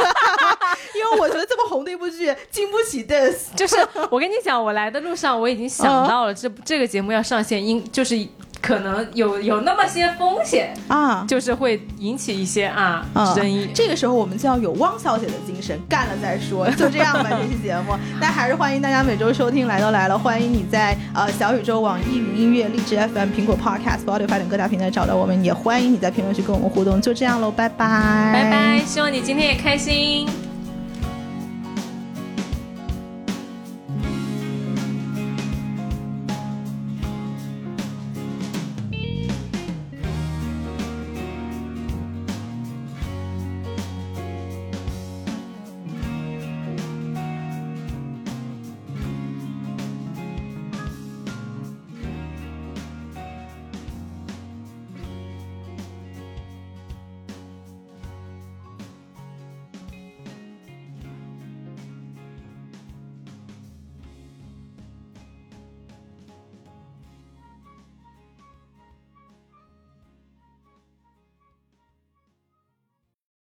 [0.96, 3.56] 因为我觉得这么红的一部剧经不起 diss。
[3.56, 3.76] 就是
[4.10, 8.18] 我跟你讲，我来的路上我已经想到了这部这个节目要上线，应就是
[8.62, 13.70] 可能有有那么些风险，啊，就是会引起一些啊嗯争议。
[13.74, 16.70] 这个时候我们就要有汪小姐的精神，干了再说。
[16.72, 19.68] 就这样吧， 这期节目，但还是欢迎大家每周收听。
[19.68, 27.02] 来都来了，欢迎你在呃小宇宙、网易云音乐、荔枝 FM、苹果 Podcast、Spotify 等各大平台找到我们，也欢迎你在评论区跟我们互动。
[27.02, 30.47] 就这样喽，拜拜，拜拜，希望你今天也开心。